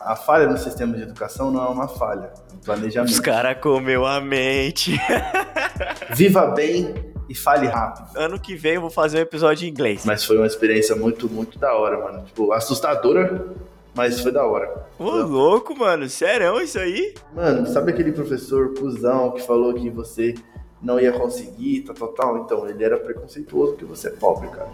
[0.00, 3.10] A falha no sistema de educação não é uma falha, é um planejamento.
[3.10, 4.98] Os caras comeu a mente.
[6.14, 6.94] Viva bem
[7.28, 8.16] e fale rápido.
[8.16, 10.04] Ano que vem eu vou fazer um episódio em inglês.
[10.04, 12.24] Mas foi uma experiência muito, muito da hora, mano.
[12.24, 13.48] Tipo, assustadora,
[13.92, 14.86] mas foi da hora.
[14.98, 16.08] Ô, louco, mano.
[16.08, 17.14] Sério isso aí?
[17.34, 20.34] Mano, sabe aquele professor cuzão que falou que você
[20.80, 22.38] não ia conseguir, tal, tal, tal?
[22.38, 24.70] Então, ele era preconceituoso porque você é pobre, cara.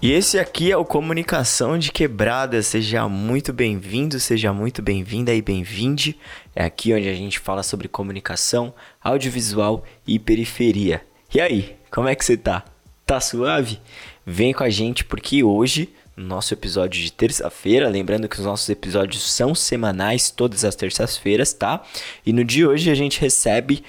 [0.00, 2.62] E esse aqui é o Comunicação de Quebrada.
[2.62, 6.16] Seja muito bem-vindo, seja muito bem-vinda e bem-vinde.
[6.54, 8.72] É aqui onde a gente fala sobre comunicação,
[9.02, 11.04] audiovisual e periferia.
[11.34, 12.64] E aí, como é que você tá?
[13.04, 13.80] Tá suave?
[14.24, 18.68] Vem com a gente porque hoje, no nosso episódio de terça-feira, lembrando que os nossos
[18.68, 21.82] episódios são semanais, todas as terças-feiras, tá?
[22.24, 23.82] E no dia de hoje a gente recebe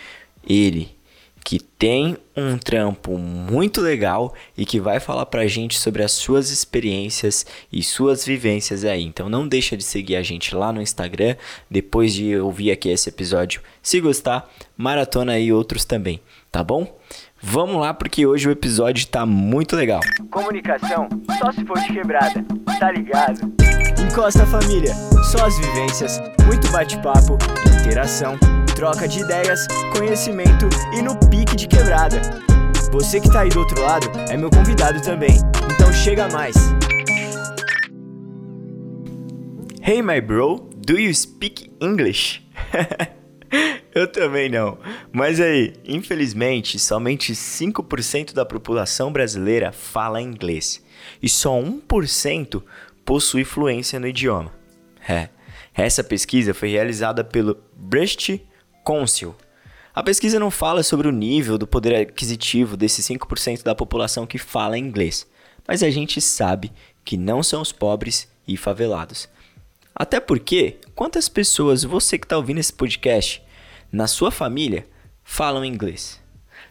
[0.43, 0.89] ele,
[1.49, 6.51] que tem um trampo muito legal e que vai falar pra gente sobre as suas
[6.51, 9.03] experiências e suas vivências aí.
[9.03, 11.35] Então não deixa de seguir a gente lá no Instagram,
[11.67, 13.63] depois de ouvir aqui esse episódio.
[13.81, 14.47] Se gostar,
[14.77, 16.95] maratona aí outros também, tá bom?
[17.41, 20.01] Vamos lá porque hoje o episódio tá muito legal.
[20.29, 22.45] Comunicação só se for de quebrada,
[22.79, 23.51] tá ligado?
[23.99, 24.93] Encosta família,
[25.31, 27.39] só as vivências, muito bate-papo,
[27.81, 28.37] interação
[28.79, 32.21] troca de ideias, conhecimento e no pique de quebrada.
[32.93, 35.35] Você que tá aí do outro lado é meu convidado também,
[35.73, 36.55] então chega mais.
[39.85, 42.41] Hey my bro, do you speak English?
[43.93, 44.77] Eu também não.
[45.11, 50.81] Mas aí, infelizmente, somente 5% da população brasileira fala inglês
[51.21, 52.63] e só 1%
[53.03, 54.53] possui fluência no idioma.
[55.05, 55.27] É.
[55.73, 58.47] Essa pesquisa foi realizada pelo Brecht
[59.93, 64.39] A pesquisa não fala sobre o nível do poder aquisitivo desses 5% da população que
[64.39, 65.27] fala inglês,
[65.67, 66.71] mas a gente sabe
[67.05, 69.29] que não são os pobres e favelados.
[69.93, 73.43] Até porque, quantas pessoas você que está ouvindo esse podcast,
[73.91, 74.87] na sua família,
[75.23, 76.19] falam inglês?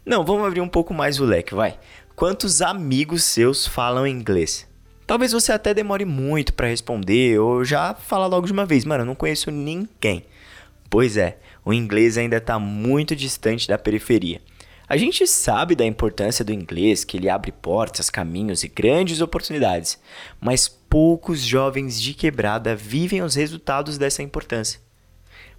[0.04, 1.78] Não, vamos abrir um pouco mais o leque, vai.
[2.16, 4.66] Quantos amigos seus falam inglês?
[5.06, 9.02] Talvez você até demore muito para responder ou já fala logo de uma vez, mano,
[9.02, 10.24] eu não conheço ninguém.
[10.90, 14.40] Pois é, o inglês ainda está muito distante da periferia.
[14.88, 20.00] A gente sabe da importância do inglês, que ele abre portas, caminhos e grandes oportunidades,
[20.40, 24.80] mas poucos jovens de quebrada vivem os resultados dessa importância.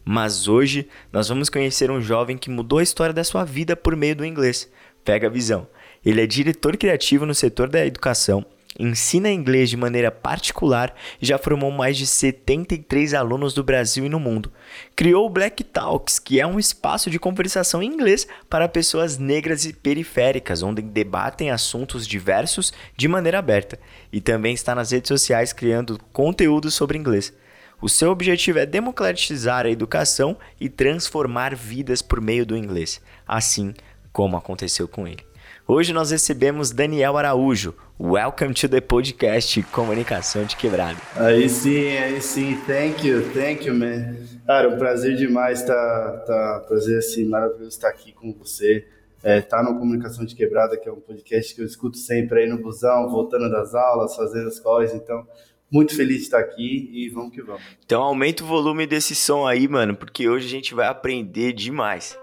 [0.04, 3.96] Mas hoje nós vamos conhecer um jovem que mudou a história da sua vida por
[3.96, 4.68] meio do inglês.
[5.06, 5.68] Pega a visão.
[6.04, 8.44] Ele é diretor criativo no setor da educação
[8.80, 14.10] ensina inglês de maneira particular e já formou mais de 73 alunos do Brasil e
[14.10, 14.52] no mundo.
[14.96, 19.66] Criou o Black Talks, que é um espaço de conversação em inglês para pessoas negras
[19.66, 23.78] e periféricas, onde debatem assuntos diversos de maneira aberta.
[24.12, 27.34] E também está nas redes sociais criando conteúdo sobre inglês.
[27.82, 33.74] O seu objetivo é democratizar a educação e transformar vidas por meio do inglês, assim
[34.12, 35.29] como aconteceu com ele.
[35.72, 37.76] Hoje nós recebemos Daniel Araújo.
[38.00, 40.98] Welcome to the podcast Comunicação de Quebrado.
[41.16, 42.58] Aí sim, aí sim.
[42.66, 44.16] Thank you, thank you, man.
[44.48, 48.84] Cara, um prazer demais tá, tá prazer assim maravilhoso estar aqui com você.
[49.22, 52.50] É, tá no Comunicação de Quebrada, que é um podcast que eu escuto sempre aí
[52.50, 54.96] no busão, voltando das aulas, fazendo as coisas.
[54.96, 55.24] Então,
[55.72, 57.62] muito feliz de estar aqui e vamos que vamos.
[57.86, 62.18] Então aumenta o volume desse som aí, mano, porque hoje a gente vai aprender demais.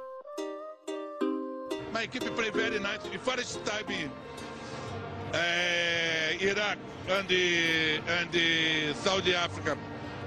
[1.96, 2.98] My equipe play very nice.
[3.10, 4.10] The first time
[5.32, 6.76] uh, Iraq
[7.08, 7.32] and
[8.06, 9.78] and Saudi Africa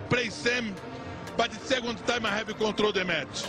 [0.09, 0.74] play same,
[1.38, 3.46] but the second time I have control the match.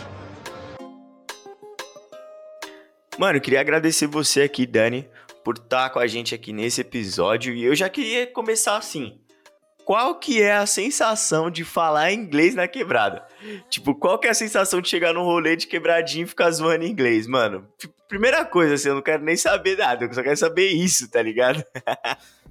[3.17, 5.09] Mano, queria agradecer você aqui, Dani,
[5.43, 7.55] por estar com a gente aqui nesse episódio.
[7.55, 9.19] E eu já queria começar assim
[9.85, 13.23] qual que é a sensação de falar inglês na quebrada?
[13.69, 16.85] Tipo, qual que é a sensação de chegar no rolê de quebradinho e ficar zoando
[16.85, 17.67] inglês, mano?
[18.07, 21.21] Primeira coisa, assim, eu não quero nem saber nada, eu só quero saber isso, tá
[21.21, 21.63] ligado?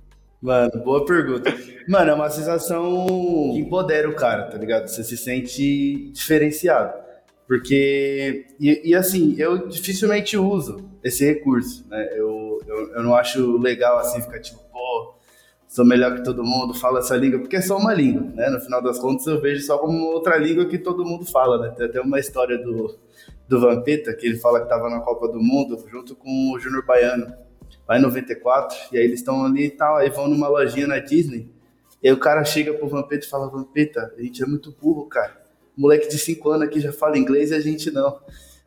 [0.41, 1.55] Mano, boa pergunta.
[1.87, 3.07] Mano, é uma sensação
[3.53, 4.89] que empodera o cara, tá ligado?
[4.89, 6.95] Você se sente diferenciado.
[7.47, 12.09] Porque, e, e assim, eu dificilmente uso esse recurso, né?
[12.13, 15.15] Eu, eu, eu não acho legal, assim, ficar tipo, pô,
[15.71, 18.51] sou melhor que todo mundo, falo essa língua, porque é só uma língua, né?
[18.51, 21.73] No final das contas, eu vejo só como outra língua que todo mundo fala, né?
[21.77, 22.99] Tem até uma história do,
[23.49, 26.85] do Vampeta, que ele fala que estava na Copa do Mundo junto com o Júnior
[26.85, 27.33] Baiano,
[27.89, 30.99] lá em 94, e aí eles estão ali e tal, aí vão numa lojinha na
[30.99, 31.49] Disney,
[32.03, 35.07] e aí o cara chega pro Vampeta e fala, Vampeta, a gente é muito burro,
[35.07, 35.41] cara.
[35.77, 38.19] moleque de 5 anos aqui já fala inglês e a gente não.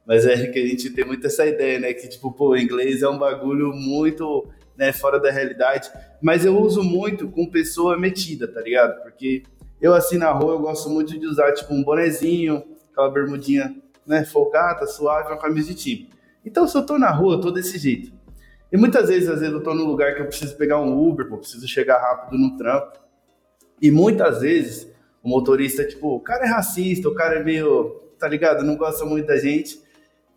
[0.06, 1.94] Mas é que a gente tem muito essa ideia, né?
[1.94, 5.92] Que, tipo, pô, inglês é um bagulho muito né, fora da realidade.
[6.22, 9.02] Mas eu uso muito com pessoa metida, tá ligado?
[9.04, 9.44] Porque
[9.82, 13.76] Eu, assim, na rua, eu gosto muito de usar, tipo, um bonezinho, aquela bermudinha,
[14.08, 16.10] né, folgada, suave, uma camisa de time.
[16.46, 18.14] Então, se eu tô na rua, eu tô desse jeito.
[18.72, 21.28] E muitas vezes, às vezes, eu tô num lugar que eu preciso pegar um Uber,
[21.28, 22.98] pô, preciso chegar rápido no trampo.
[23.82, 24.88] E muitas vezes,
[25.22, 28.64] o motorista, tipo, o cara é racista, o cara é meio, tá ligado?
[28.64, 29.82] Não gosta muito da gente.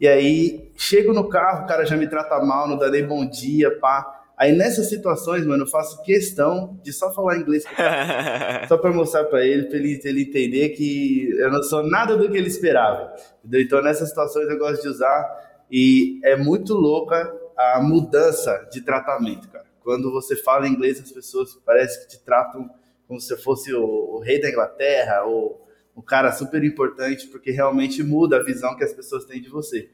[0.01, 3.25] E aí, chego no carro, o cara já me trata mal, não dá nem bom
[3.25, 4.25] dia, pá.
[4.37, 8.77] Aí nessas situações, mano, eu faço questão de só falar inglês com o cara, só
[8.77, 12.37] para mostrar para ele, para ele, ele, entender que eu não sou nada do que
[12.37, 13.15] ele esperava.
[13.39, 13.63] Entendeu?
[13.63, 19.49] Então nessas situações eu gosto de usar e é muito louca a mudança de tratamento,
[19.49, 19.65] cara.
[19.83, 22.69] Quando você fala inglês, as pessoas parece que te tratam
[23.09, 28.03] como se fosse o, o rei da Inglaterra ou o cara super importante, porque realmente
[28.03, 29.89] muda a visão que as pessoas têm de você.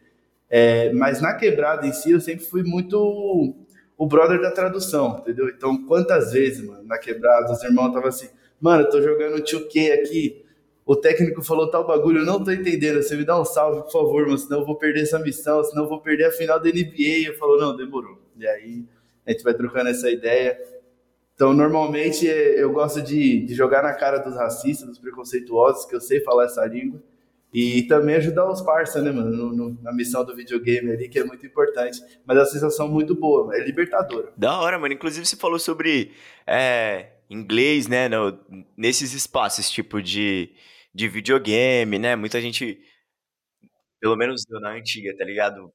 [0.50, 3.54] É, mas na quebrada em si, eu sempre fui muito
[4.02, 5.48] o brother da tradução, entendeu?
[5.48, 8.28] Então, quantas vezes, mano, na quebrada, os irmãos estavam assim,
[8.60, 10.44] mano, eu tô jogando 2K aqui,
[10.84, 13.92] o técnico falou tal bagulho, eu não tô entendendo, você me dá um salve, por
[13.92, 16.68] favor, mano, senão eu vou perder essa missão, senão eu vou perder a final da
[16.68, 17.28] NBA.
[17.28, 18.18] Eu falo, não, demorou.
[18.36, 18.84] E aí,
[19.24, 20.58] a gente vai trocando essa ideia.
[21.36, 26.00] Então, normalmente, eu gosto de, de jogar na cara dos racistas, dos preconceituosos, que eu
[26.00, 27.00] sei falar essa língua.
[27.52, 31.18] E também ajudar os parceiros, né, mano, no, no, na missão do videogame ali, que
[31.18, 32.00] é muito importante.
[32.24, 34.32] Mas é uma sensação muito boa, é libertadora.
[34.36, 34.94] Da hora, mano.
[34.94, 36.12] Inclusive, você falou sobre
[36.46, 38.38] é, inglês, né, no,
[38.76, 40.50] nesses espaços, tipo, de,
[40.94, 42.16] de videogame, né?
[42.16, 42.80] Muita gente,
[44.00, 45.70] pelo menos eu na antiga, tá ligado?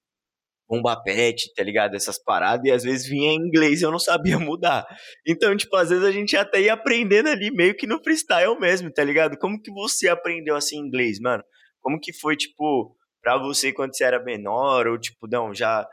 [0.67, 1.95] bomba pet, tá ligado?
[1.95, 4.85] Essas paradas, e às vezes vinha em inglês e eu não sabia mudar.
[5.25, 8.91] Então, tipo, às vezes a gente até ia aprendendo ali meio que no freestyle mesmo,
[8.91, 9.37] tá ligado?
[9.37, 11.43] Como que você aprendeu assim inglês, mano?
[11.87, 14.87] Como que foi, tipo, pra você quando você era menor?
[14.87, 15.87] Ou, tipo, não, já,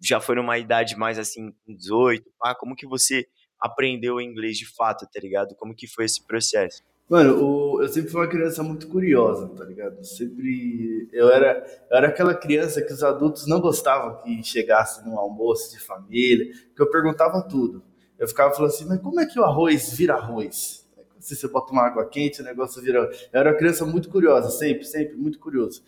[0.00, 2.54] já foi numa idade mais assim, com 18, pá?
[2.54, 3.26] Como que você
[3.58, 5.56] aprendeu inglês de fato, tá ligado?
[5.56, 6.84] Como que foi esse processo?
[7.08, 10.00] Mano, eu sempre fui uma criança muito curiosa, tá ligado?
[10.04, 11.08] Sempre.
[11.12, 15.72] Eu era, eu era aquela criança que os adultos não gostavam que chegasse num almoço
[15.72, 17.82] de família, que eu perguntava tudo.
[18.16, 20.79] Eu ficava falando assim, mas como é que o arroz vira arroz?
[21.20, 22.98] Se você bota uma água quente, o negócio vira.
[23.00, 25.82] Eu era uma criança muito curiosa, sempre, sempre, muito curioso.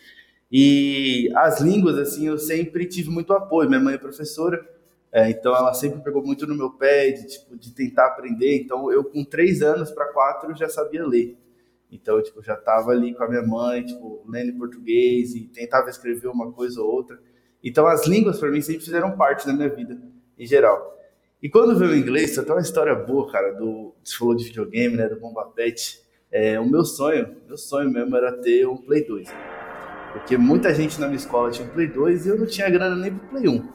[0.50, 3.68] E as línguas, assim, eu sempre tive muito apoio.
[3.68, 4.62] Minha mãe é professora,
[5.10, 8.56] é, então ela sempre pegou muito no meu pé de, tipo, de tentar aprender.
[8.56, 11.36] Então eu, com três anos para quatro, já sabia ler.
[11.90, 15.90] Então, tipo, já estava ali com a minha mãe, tipo, lendo em português e tentava
[15.90, 17.20] escrever uma coisa ou outra.
[17.62, 20.00] Então, as línguas, para mim, sempre fizeram parte da minha vida,
[20.38, 20.98] em geral.
[21.42, 24.96] E quando veio o inglês, tem uma história boa, cara, do, você falou de videogame,
[24.96, 26.00] né, do Bomba Pet.
[26.30, 29.28] É, o meu sonho, meu sonho mesmo era ter um Play 2.
[30.12, 32.94] Porque muita gente na minha escola tinha um Play 2 e eu não tinha grana
[32.94, 33.68] nem pro Play 1.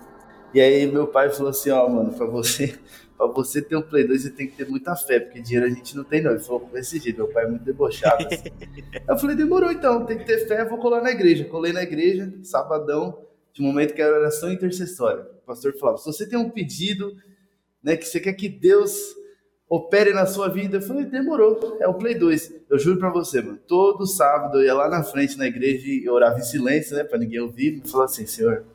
[0.53, 2.73] E aí meu pai falou assim, ó, oh, mano, pra você,
[3.17, 5.69] pra você ter um Play 2, você tem que ter muita fé, porque dinheiro a
[5.69, 6.31] gente não tem não.
[6.31, 8.25] Ele falou desse jeito, meu pai é muito debochado.
[8.27, 8.49] Assim.
[9.09, 11.43] eu falei, demorou então, tem que ter fé, vou colar na igreja.
[11.43, 15.23] Colei na igreja, sabadão, de momento que era oração intercessória.
[15.43, 17.13] O pastor falava, se você tem um pedido
[17.87, 17.95] né?
[17.95, 19.15] Que você quer que Deus
[19.69, 20.75] opere na sua vida.
[20.75, 22.65] Eu falei, demorou, é o Play 2.
[22.69, 23.57] Eu juro pra você, mano.
[23.65, 27.05] Todo sábado eu ia lá na frente na igreja e orava em silêncio, né?
[27.05, 27.81] Pra ninguém ouvir.
[27.81, 28.65] E falava assim, Senhor,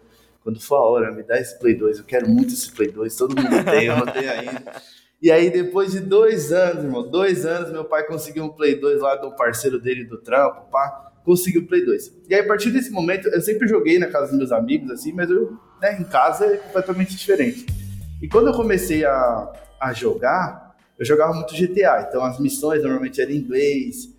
[0.42, 1.98] quando for a hora, me dá esse Play 2.
[1.98, 3.14] Eu quero muito esse Play 2.
[3.14, 4.82] Todo mundo tem, eu não tenho ainda.
[5.20, 9.02] E aí, depois de dois anos, irmão, dois anos, meu pai conseguiu um Play 2
[9.02, 12.12] lá do parceiro dele do trampo, pá, conseguiu o Play 2.
[12.28, 15.12] E aí, a partir desse momento, eu sempre joguei na casa dos meus amigos, assim,
[15.12, 17.81] mas eu, né, em casa é completamente diferente.
[18.22, 23.20] E quando eu comecei a, a jogar, eu jogava muito GTA, então as missões normalmente
[23.20, 24.12] eram em inglês,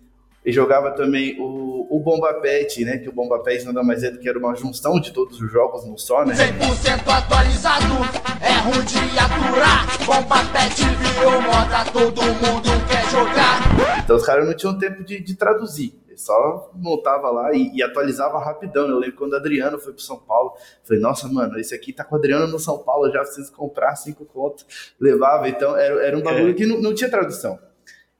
[0.44, 2.98] e jogava também o, o Bomba Pet, né?
[2.98, 5.50] Que o Bomba Pet nada mais é do que era uma junção de todos os
[5.50, 6.34] jogos no só, né?
[6.34, 7.94] 100% atualizado,
[8.42, 10.04] é ruim de aturar.
[10.04, 14.02] Bomba Pet virou moda, todo mundo quer jogar.
[14.04, 18.38] Então os caras não tinham tempo de, de traduzir só montava lá e, e, atualizava
[18.38, 18.88] rapidão.
[18.88, 22.04] Eu lembro quando o Adriano foi pro São Paulo, falei, nossa, mano, esse aqui tá
[22.04, 24.94] com o Adriano no São Paulo, já preciso comprar cinco contos.
[25.00, 26.54] Levava, então era, era um bagulho é.
[26.54, 27.58] que não, não tinha tradução.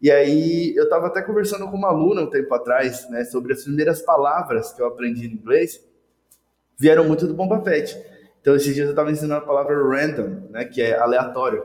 [0.00, 3.64] E aí eu tava até conversando com uma aluna um tempo atrás, né, sobre as
[3.64, 5.82] primeiras palavras que eu aprendi em inglês,
[6.78, 7.98] vieram muito do Bomba Pet.
[8.40, 11.64] Então esses dias eu tava ensinando a palavra random, né, que é aleatório.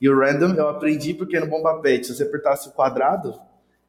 [0.00, 3.32] E o random eu aprendi porque no Bomba Pet, se você apertasse o quadrado,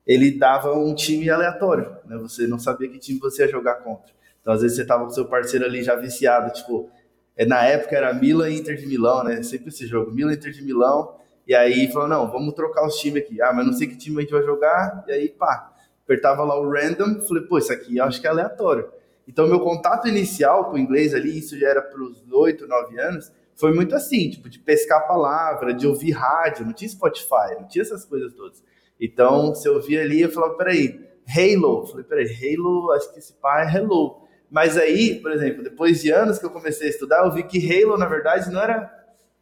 [0.07, 2.17] ele dava um time aleatório, né?
[2.17, 4.13] Você não sabia que time você ia jogar contra.
[4.39, 6.89] Então, às vezes, você tava com seu parceiro ali já viciado, tipo,
[7.35, 9.43] é, na época era Milan e Inter de Milão, né?
[9.43, 12.95] Sempre esse jogo, Milan e Inter de Milão, e aí falou, não, vamos trocar os
[12.95, 13.41] times aqui.
[13.41, 15.73] Ah, mas não sei que time a gente vai jogar, e aí, pá,
[16.03, 18.89] apertava lá o random, falei, pô, isso aqui acho que é aleatório.
[19.27, 22.97] Então, meu contato inicial com o inglês ali, isso já era para os 8, 9
[22.97, 27.67] anos, foi muito assim, tipo, de pescar palavra, de ouvir rádio, não tinha Spotify, não
[27.67, 28.63] tinha essas coisas todas.
[28.99, 31.81] Então, se eu via ali, eu falava, peraí, Halo.
[31.81, 34.21] Eu falei, peraí, Halo, acho que esse pai é Hello.
[34.49, 37.59] Mas aí, por exemplo, depois de anos que eu comecei a estudar, eu vi que
[37.59, 38.91] Halo, na verdade, não era,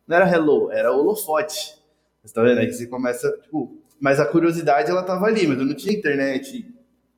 [0.08, 1.76] não era Hello, era holofote.
[2.24, 2.60] Você tá vendo?
[2.60, 6.66] Aí você começa, tipo, mas a curiosidade ela tava ali, mas eu não tinha internet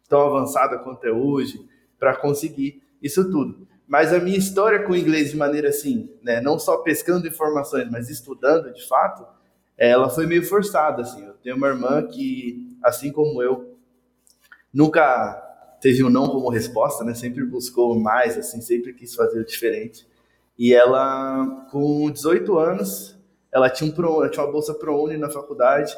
[0.09, 1.59] tão avançada quanto é hoje
[1.97, 3.67] para conseguir isso tudo.
[3.87, 7.89] Mas a minha história com o inglês de maneira assim, né, não só pescando informações,
[7.89, 9.25] mas estudando de fato,
[9.77, 11.25] ela foi meio forçada assim.
[11.25, 13.77] Eu tenho uma irmã que, assim como eu,
[14.73, 15.43] nunca
[15.79, 17.13] teve um não como resposta, né?
[17.13, 20.07] Sempre buscou mais, assim, sempre quis fazer o diferente.
[20.57, 23.17] E ela, com 18 anos,
[23.53, 25.95] ela tinha, um pro, ela tinha uma bolsa ProUni na faculdade.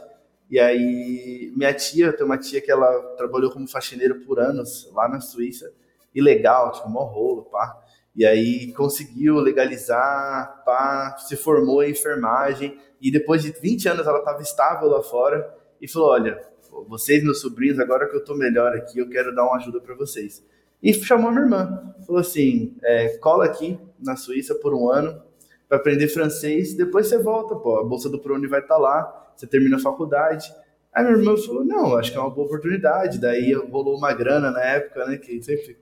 [0.49, 5.07] E aí, minha tia, tem uma tia que ela trabalhou como faxineira por anos lá
[5.07, 5.71] na Suíça
[6.13, 7.77] ilegal, tipo, mó rolo, pá.
[8.15, 14.19] E aí conseguiu legalizar, pá, se formou em enfermagem e depois de 20 anos ela
[14.19, 16.39] estava estável lá fora e falou: Olha,
[16.87, 19.95] vocês, meus sobrinhos, agora que eu tô melhor aqui, eu quero dar uma ajuda para
[19.95, 20.43] vocês.
[20.81, 25.21] E chamou minha irmã, falou assim: é, cola aqui na Suíça por um ano
[25.67, 29.31] para aprender francês, depois você volta, pô, a bolsa do Prone vai estar tá lá,
[29.35, 30.51] você termina a faculdade.
[30.91, 33.19] Aí minha irmã falou, não, acho que é uma boa oportunidade.
[33.19, 35.17] Daí rolou uma grana na época, né?
[35.17, 35.77] Que sempre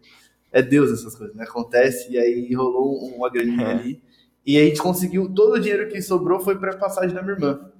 [0.51, 1.43] é Deus essas coisas, né?
[1.43, 3.71] Acontece, e aí rolou uma graninha é.
[3.71, 4.01] ali.
[4.45, 7.71] E a gente conseguiu, todo o dinheiro que sobrou foi para passagem da minha irmã.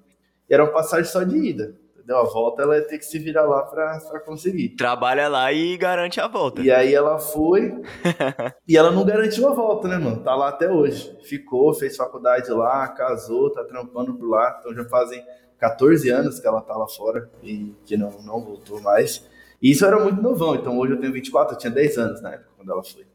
[0.49, 1.75] E era uma passagem só de ida.
[1.95, 2.17] Entendeu?
[2.17, 4.69] A volta ela ia ter que se virar lá para conseguir.
[4.69, 6.61] Trabalha lá e garante a volta.
[6.61, 7.81] E aí ela foi,
[8.67, 10.23] e ela não garantiu a volta, né, mano?
[10.23, 11.17] Tá lá até hoje.
[11.23, 14.57] Ficou, fez faculdade lá, casou, tá trampando por lá.
[14.59, 15.21] Então já fazem
[15.59, 19.27] 14 anos que ela tá lá fora e que não, não voltou mais.
[19.61, 22.33] E isso era muito novão, então hoje eu tenho 24, eu tinha 10 anos na
[22.33, 23.05] época quando ela foi.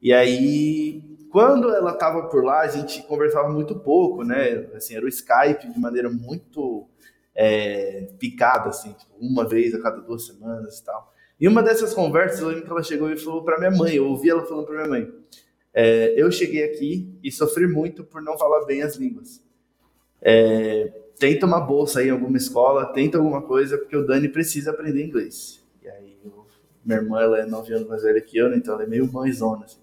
[0.00, 4.66] E aí, quando ela tava por lá, a gente conversava muito pouco, né?
[4.74, 6.88] Assim, era o Skype de maneira muito
[7.34, 11.12] é, picada, assim, tipo, uma vez a cada duas semanas e tal.
[11.40, 14.06] E uma dessas conversas, eu lembro que ela chegou e falou para minha mãe, eu
[14.06, 15.12] ouvi ela falando para minha mãe,
[15.72, 19.42] é, eu cheguei aqui e sofri muito por não falar bem as línguas.
[20.20, 24.70] É, tenta uma bolsa aí em alguma escola, tenta alguma coisa, porque o Dani precisa
[24.70, 25.61] aprender inglês.
[26.84, 28.56] Minha irmã, ela é nove anos mais velha que eu, né?
[28.56, 29.80] então ela é meio mãezona, assim.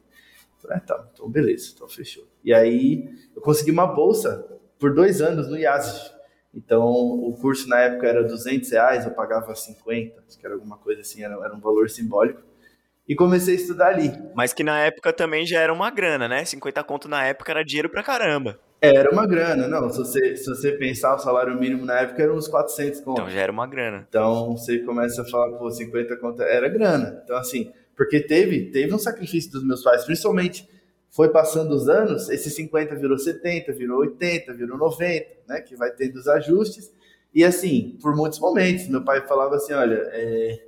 [0.62, 2.28] Falei, ah, tá, então beleza, então fechou.
[2.44, 4.46] E aí, eu consegui uma bolsa
[4.78, 6.12] por dois anos no IASG.
[6.54, 10.78] Então, o curso na época era 200 reais, eu pagava 50, acho que era alguma
[10.78, 12.42] coisa assim, era, era um valor simbólico.
[13.08, 14.12] E comecei a estudar ali.
[14.36, 16.46] Mas que na época também já era uma grana, né?
[16.46, 18.60] 50 conto na época era dinheiro pra caramba.
[18.82, 19.90] Era uma grana, não.
[19.90, 23.22] Se você, se você pensar, o salário mínimo na época era uns 400 conto.
[23.22, 24.06] Então já era uma grana.
[24.08, 27.22] Então você começa a falar, pô, 50 conto era grana.
[27.24, 30.68] Então, assim, porque teve, teve um sacrifício dos meus pais, principalmente
[31.12, 35.62] foi passando os anos, esse 50 virou 70, virou 80, virou 90, né?
[35.62, 36.94] Que vai tendo os ajustes.
[37.34, 40.64] E assim, por muitos momentos, meu pai falava assim: olha, é,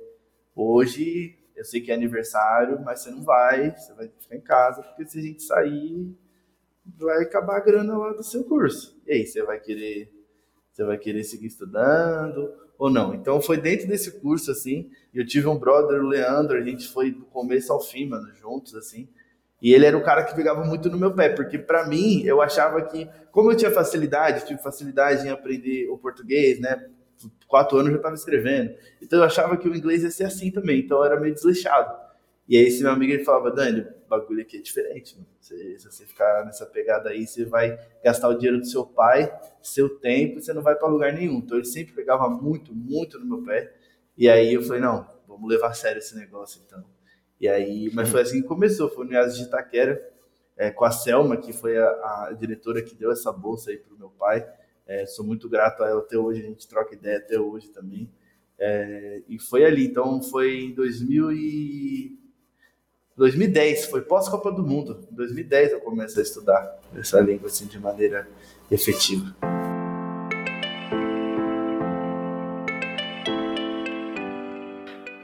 [0.54, 4.82] hoje eu sei que é aniversário, mas você não vai, você vai ficar em casa,
[4.82, 6.14] porque se a gente sair,
[6.84, 9.00] vai acabar a grana lá do seu curso.
[9.06, 10.12] E aí, você vai querer,
[10.72, 13.14] você vai querer seguir estudando ou não?
[13.14, 17.12] Então foi dentro desse curso assim, eu tive um brother, o Leandro, a gente foi
[17.12, 19.08] do começo ao fim, mano, juntos assim.
[19.60, 22.42] E ele era o cara que pegava muito no meu pé, porque para mim, eu
[22.42, 26.88] achava que, como eu tinha facilidade, tive facilidade em aprender o português, né?
[27.46, 28.74] Quatro anos eu já estava escrevendo.
[29.00, 31.96] Então eu achava que o inglês ia ser assim também, então eu era meio desleixado.
[32.52, 35.16] E aí esse meu amigo ele falava, Dani, o bagulho aqui é diferente.
[35.40, 39.32] Você, se você ficar nessa pegada aí, você vai gastar o dinheiro do seu pai,
[39.62, 41.38] seu tempo, você não vai para lugar nenhum.
[41.38, 43.74] Então ele sempre pegava muito, muito no meu pé.
[44.18, 46.84] E aí eu falei, não, vamos levar a sério esse negócio então.
[47.40, 50.06] E aí, mas foi assim que começou, foi no IAS de Itaquera,
[50.54, 53.96] é, com a Selma, que foi a, a, diretora que deu essa bolsa aí pro
[53.96, 54.46] meu pai.
[54.86, 58.12] É, sou muito grato a ela até hoje, a gente troca ideia até hoje também.
[58.58, 62.21] É, e foi ali, então foi em 2000 e
[63.22, 65.06] 2010, foi pós-Copa do Mundo.
[65.12, 68.26] Em 2010 eu comecei a estudar essa língua assim, de maneira
[68.68, 69.32] efetiva.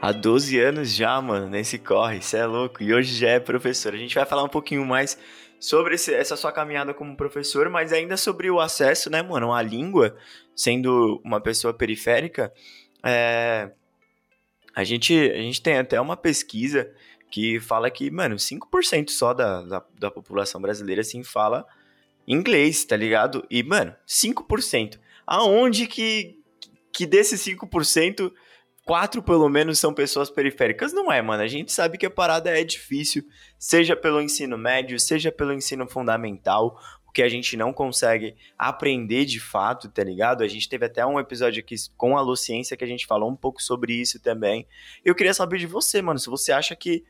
[0.01, 2.81] Há 12 anos já, mano, nesse corre, você é louco.
[2.81, 3.93] E hoje já é professor.
[3.93, 5.17] A gente vai falar um pouquinho mais
[5.59, 9.61] sobre esse, essa sua caminhada como professor, mas ainda sobre o acesso, né, mano, à
[9.61, 10.15] língua,
[10.55, 12.53] sendo uma pessoa periférica.
[13.03, 13.71] É...
[14.73, 16.89] A, gente, a gente tem até uma pesquisa
[17.29, 21.65] que fala que, mano, 5% só da, da, da, população brasileira, assim, fala
[22.27, 23.45] inglês, tá ligado?
[23.49, 24.99] E, mano, 5%.
[25.25, 26.39] Aonde que,
[26.91, 28.31] que desses 5%,
[28.85, 30.91] quatro pelo menos são pessoas periféricas?
[30.91, 31.43] Não é, mano.
[31.43, 33.23] A gente sabe que a parada é difícil,
[33.57, 36.79] seja pelo ensino médio, seja pelo ensino fundamental.
[37.07, 40.43] o que a gente não consegue aprender de fato, tá ligado?
[40.43, 43.35] A gente teve até um episódio aqui com a Luciência que a gente falou um
[43.35, 44.67] pouco sobre isso também.
[45.03, 47.03] Eu queria saber de você, mano, se você acha que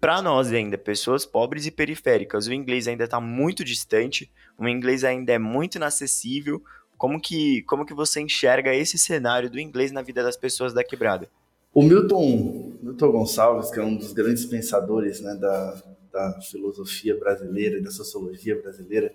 [0.00, 5.04] para nós ainda, pessoas pobres e periféricas, o inglês ainda está muito distante, o inglês
[5.04, 6.62] ainda é muito inacessível.
[6.98, 10.82] Como que, como que você enxerga esse cenário do inglês na vida das pessoas da
[10.82, 11.28] quebrada?
[11.74, 17.78] O Milton, Milton Gonçalves, que é um dos grandes pensadores né, da, da filosofia brasileira
[17.78, 19.12] e da sociologia brasileira,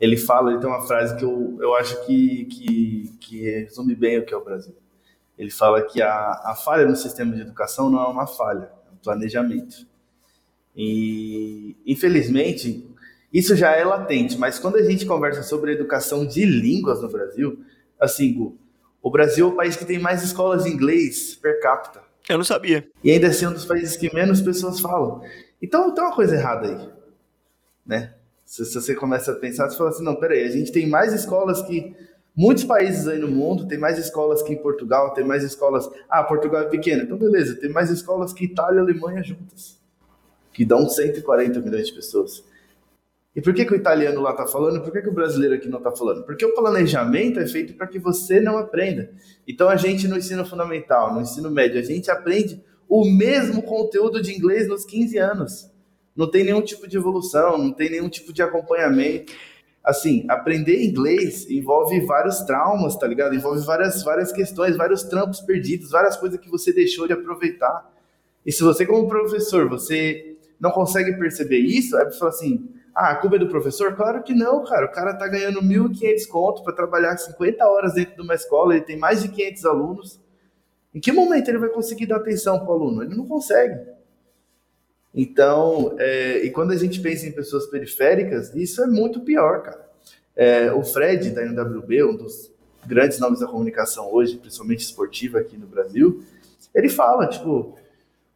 [0.00, 4.18] ele fala, ele tem uma frase que eu, eu acho que, que, que resume bem
[4.18, 4.74] o que é o Brasil.
[5.36, 8.92] Ele fala que a, a falha no sistema de educação não é uma falha, é
[8.92, 9.86] um planejamento.
[10.80, 12.88] E, infelizmente,
[13.32, 17.08] isso já é latente, mas quando a gente conversa sobre a educação de línguas no
[17.08, 17.58] Brasil,
[17.98, 18.56] assim, Gu,
[19.02, 22.00] o Brasil é o país que tem mais escolas de inglês per capita.
[22.28, 22.88] Eu não sabia.
[23.02, 25.20] E ainda assim é um dos países que menos pessoas falam.
[25.60, 26.88] Então tem uma coisa errada aí,
[27.84, 28.14] né?
[28.46, 31.12] Se, se, você começa a pensar, você fala assim, não, peraí, a gente tem mais
[31.12, 31.94] escolas que
[32.36, 35.90] muitos países aí no mundo, tem mais escolas que em Portugal, tem mais escolas...
[36.08, 39.77] Ah, Portugal é pequeno, então beleza, tem mais escolas que Itália e Alemanha juntas,
[40.58, 42.44] que dão 140 milhões de pessoas.
[43.36, 44.82] E por que, que o italiano lá está falando?
[44.82, 46.24] Por que, que o brasileiro aqui não está falando?
[46.24, 49.08] Porque o planejamento é feito para que você não aprenda.
[49.46, 54.20] Então a gente no ensino fundamental, no ensino médio, a gente aprende o mesmo conteúdo
[54.20, 55.70] de inglês nos 15 anos.
[56.16, 59.32] Não tem nenhum tipo de evolução, não tem nenhum tipo de acompanhamento.
[59.84, 63.32] Assim, aprender inglês envolve vários traumas, tá ligado?
[63.32, 67.88] Envolve várias, várias questões, vários trampos perdidos, várias coisas que você deixou de aproveitar.
[68.44, 70.27] E se você, como professor, você
[70.60, 73.94] não consegue perceber isso, é para falar assim, ah, a culpa é do professor?
[73.94, 74.86] Claro que não, cara.
[74.86, 78.84] O cara tá ganhando 1.500 conto para trabalhar 50 horas dentro de uma escola, ele
[78.84, 80.20] tem mais de 500 alunos.
[80.92, 83.04] Em que momento ele vai conseguir dar atenção para o aluno?
[83.04, 83.78] Ele não consegue.
[85.14, 89.88] Então, é, e quando a gente pensa em pessoas periféricas, isso é muito pior, cara.
[90.34, 92.52] É, o Fred, da NWB, um dos
[92.86, 96.22] grandes nomes da comunicação hoje, principalmente esportiva aqui no Brasil,
[96.74, 97.76] ele fala, tipo,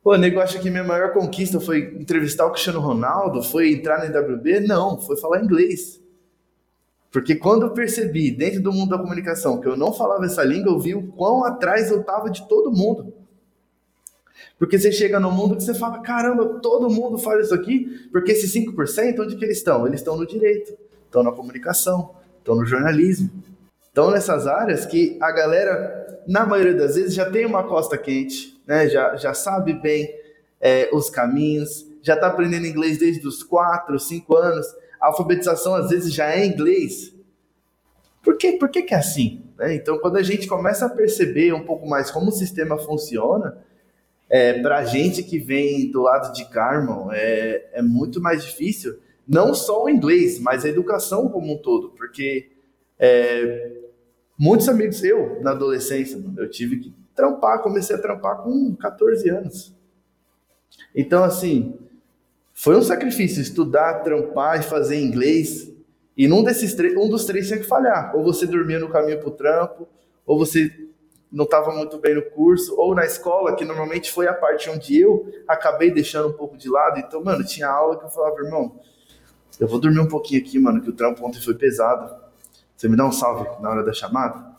[0.02, 4.06] Pô, nego acha que minha maior conquista foi entrevistar o Cristiano Ronaldo, foi entrar na
[4.06, 4.60] NWB?
[4.60, 6.02] Não, foi falar inglês.
[7.12, 10.72] Porque quando eu percebi, dentro do mundo da comunicação, que eu não falava essa língua,
[10.72, 13.14] eu vi o quão atrás eu estava de todo mundo.
[14.58, 18.32] Porque você chega no mundo que você fala, caramba, todo mundo faz isso aqui, porque
[18.32, 19.86] esses 5%, onde que eles estão?
[19.86, 23.30] Eles estão no direito, estão na comunicação, estão no jornalismo.
[23.86, 28.58] Estão nessas áreas que a galera, na maioria das vezes, já tem uma costa quente,
[28.66, 28.88] né?
[28.88, 30.08] já, já sabe bem
[30.60, 34.66] é, os caminhos, já está aprendendo inglês desde os 4, 5 anos,
[35.00, 37.12] a alfabetização às vezes já é inglês.
[38.22, 38.52] Por, quê?
[38.52, 39.44] Por que, que é assim?
[39.58, 39.74] Né?
[39.74, 43.58] Então, quando a gente começa a perceber um pouco mais como o sistema funciona,
[44.30, 48.98] é, para a gente que vem do lado de Carmel, é, é muito mais difícil,
[49.26, 52.50] não só o inglês, mas a educação como um todo, porque
[52.98, 53.72] é,
[54.38, 59.74] muitos amigos, eu, na adolescência, eu tive que trampar, comecei a trampar com 14 anos.
[60.94, 61.78] Então, assim,
[62.52, 65.72] foi um sacrifício estudar, trampar e fazer inglês.
[66.16, 68.14] E num desses três, um dos três tinha que falhar.
[68.14, 69.88] Ou você dormia no caminho para o trampo,
[70.26, 70.70] ou você
[71.30, 75.00] não estava muito bem no curso, ou na escola, que normalmente foi a parte onde
[75.00, 76.98] eu acabei deixando um pouco de lado.
[76.98, 78.78] Então, mano, tinha aula que eu falava, irmão,
[79.58, 82.14] eu vou dormir um pouquinho aqui, mano, que o trampo ontem foi pesado.
[82.76, 84.51] Você me dá um salve na hora da chamada?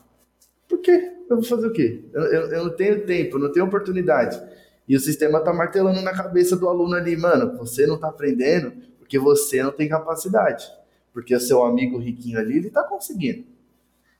[0.83, 1.13] Quê?
[1.33, 2.03] eu vou fazer o quê?
[2.13, 4.41] Eu, eu, eu não tenho tempo, eu não tenho oportunidade.
[4.87, 8.73] E o sistema está martelando na cabeça do aluno ali, mano, você não está aprendendo
[8.99, 10.65] porque você não tem capacidade.
[11.13, 13.45] Porque o seu amigo riquinho ali, ele está conseguindo.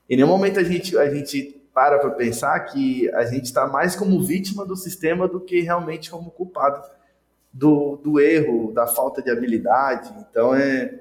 [0.08, 3.96] Em nenhum momento a gente, a gente para para pensar que a gente está mais
[3.96, 6.86] como vítima do sistema do que realmente como culpado
[7.52, 10.14] do, do erro, da falta de habilidade.
[10.30, 11.00] Então é,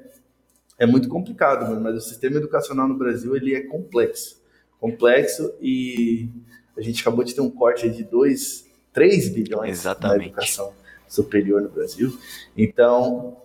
[0.79, 4.42] é muito complicado, mano, mas o sistema educacional no Brasil ele é complexo
[4.83, 6.27] complexo e
[6.75, 10.17] a gente acabou de ter um corte de 2, 3 bilhões Exatamente.
[10.19, 10.73] na educação
[11.07, 12.17] superior no Brasil.
[12.57, 13.37] Então,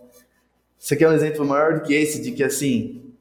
[0.76, 3.14] você quer um exemplo maior do que esse, de que assim,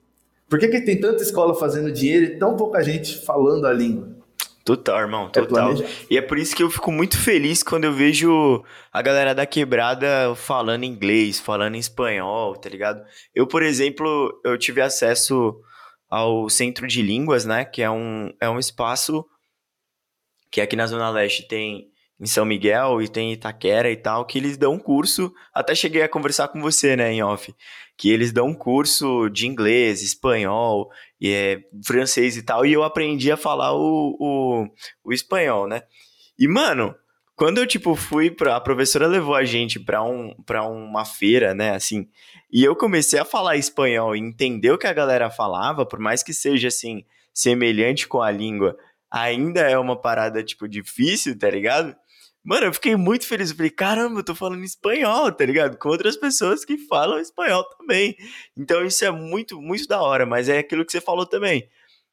[0.49, 4.17] por que, que tem tanta escola fazendo dinheiro e tão pouca gente falando a língua?
[4.65, 5.73] Total, irmão, é total.
[5.73, 9.35] É e é por isso que eu fico muito feliz quando eu vejo a galera
[9.35, 13.05] da quebrada falando inglês, falando espanhol, tá ligado?
[13.35, 15.61] Eu, por exemplo, eu tive acesso
[16.09, 17.65] ao Centro de Línguas, né?
[17.65, 19.25] Que é um, é um espaço
[20.51, 24.37] que aqui na Zona Leste tem em São Miguel e tem Itaquera e tal, que
[24.37, 25.31] eles dão curso.
[25.53, 27.53] Até cheguei a conversar com você, né, em off,
[27.95, 30.89] que eles dão curso de inglês, espanhol,
[31.19, 34.67] e é, francês e tal, e eu aprendi a falar o, o,
[35.03, 35.83] o espanhol, né?
[36.39, 36.95] E, mano,
[37.37, 38.55] quando eu, tipo, fui pra.
[38.55, 42.09] A professora levou a gente pra, um, pra uma feira, né, assim.
[42.51, 46.23] E eu comecei a falar espanhol e entender o que a galera falava, por mais
[46.23, 48.75] que seja, assim, semelhante com a língua,
[49.11, 51.95] ainda é uma parada, tipo, difícil, tá ligado?
[52.43, 53.51] Mano, eu fiquei muito feliz.
[53.51, 55.77] Eu falei, caramba, eu tô falando espanhol, tá ligado?
[55.77, 58.17] Com outras pessoas que falam espanhol também.
[58.57, 61.69] Então isso é muito, muito da hora, mas é aquilo que você falou também.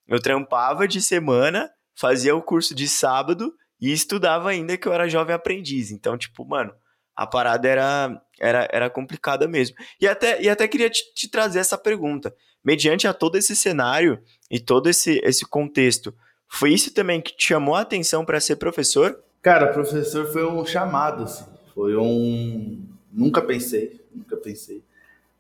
[0.07, 5.07] Eu trampava de semana, fazia o curso de sábado e estudava ainda que eu era
[5.07, 5.91] jovem aprendiz.
[5.91, 6.73] Então, tipo, mano,
[7.15, 9.77] a parada era, era, era complicada mesmo.
[10.01, 12.35] E até, e até queria te, te trazer essa pergunta.
[12.65, 14.19] Mediante a todo esse cenário
[14.51, 16.15] e todo esse, esse contexto,
[16.49, 19.23] foi isso também que te chamou a atenção para ser professor?
[19.43, 21.45] Cara, professor foi um chamado, assim.
[21.75, 22.89] Foi um.
[23.13, 24.83] Nunca pensei, nunca pensei.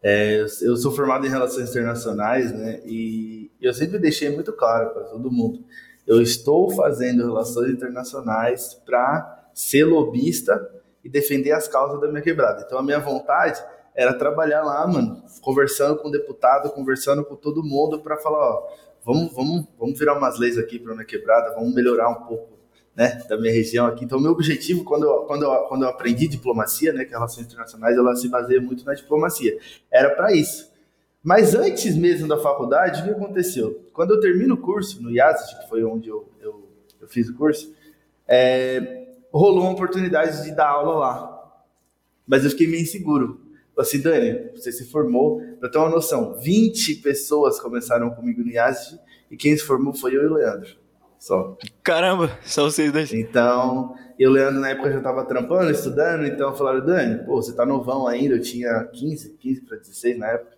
[0.02, 2.82] É, eu sou formado em relações internacionais, né?
[2.84, 5.64] E eu sempre deixei muito claro para todo mundo
[6.06, 10.70] eu estou fazendo relações internacionais para ser lobista
[11.02, 12.62] e defender as causas da minha quebrada.
[12.66, 13.62] Então a minha vontade
[13.94, 18.68] era trabalhar lá, mano, conversando com o deputado, conversando com todo mundo para falar, ó,
[19.04, 22.58] vamos, vamos, vamos virar umas leis aqui para minha quebrada, vamos melhorar um pouco,
[22.96, 24.04] né, da minha região aqui.
[24.04, 27.46] Então meu objetivo quando eu, quando eu, quando eu aprendi diplomacia, né, que é relações
[27.46, 29.56] internacionais, ela se baseia muito na diplomacia.
[29.90, 30.73] Era para isso
[31.24, 33.88] mas antes mesmo da faculdade, o que aconteceu?
[33.94, 36.68] Quando eu termino o curso no IAST, que foi onde eu, eu,
[37.00, 37.74] eu fiz o curso,
[38.28, 41.52] é, rolou uma oportunidade de dar aula lá.
[42.26, 43.40] Mas eu fiquei meio inseguro.
[43.74, 48.50] Falei assim, Dani, você se formou, para ter uma noção, 20 pessoas começaram comigo no
[48.50, 50.76] IAST e quem se formou foi eu e o Leandro.
[51.18, 51.56] Só.
[51.82, 53.10] Caramba, só vocês dois.
[53.14, 57.36] Então, eu e o Leandro na época já estava trampando, estudando, então falaram, Dani, pô,
[57.36, 60.53] você tá novão ainda, eu tinha 15, 15 para 16 na época.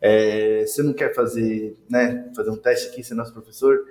[0.00, 3.84] É, você não quer fazer, né, fazer um teste aqui, ser nosso professor?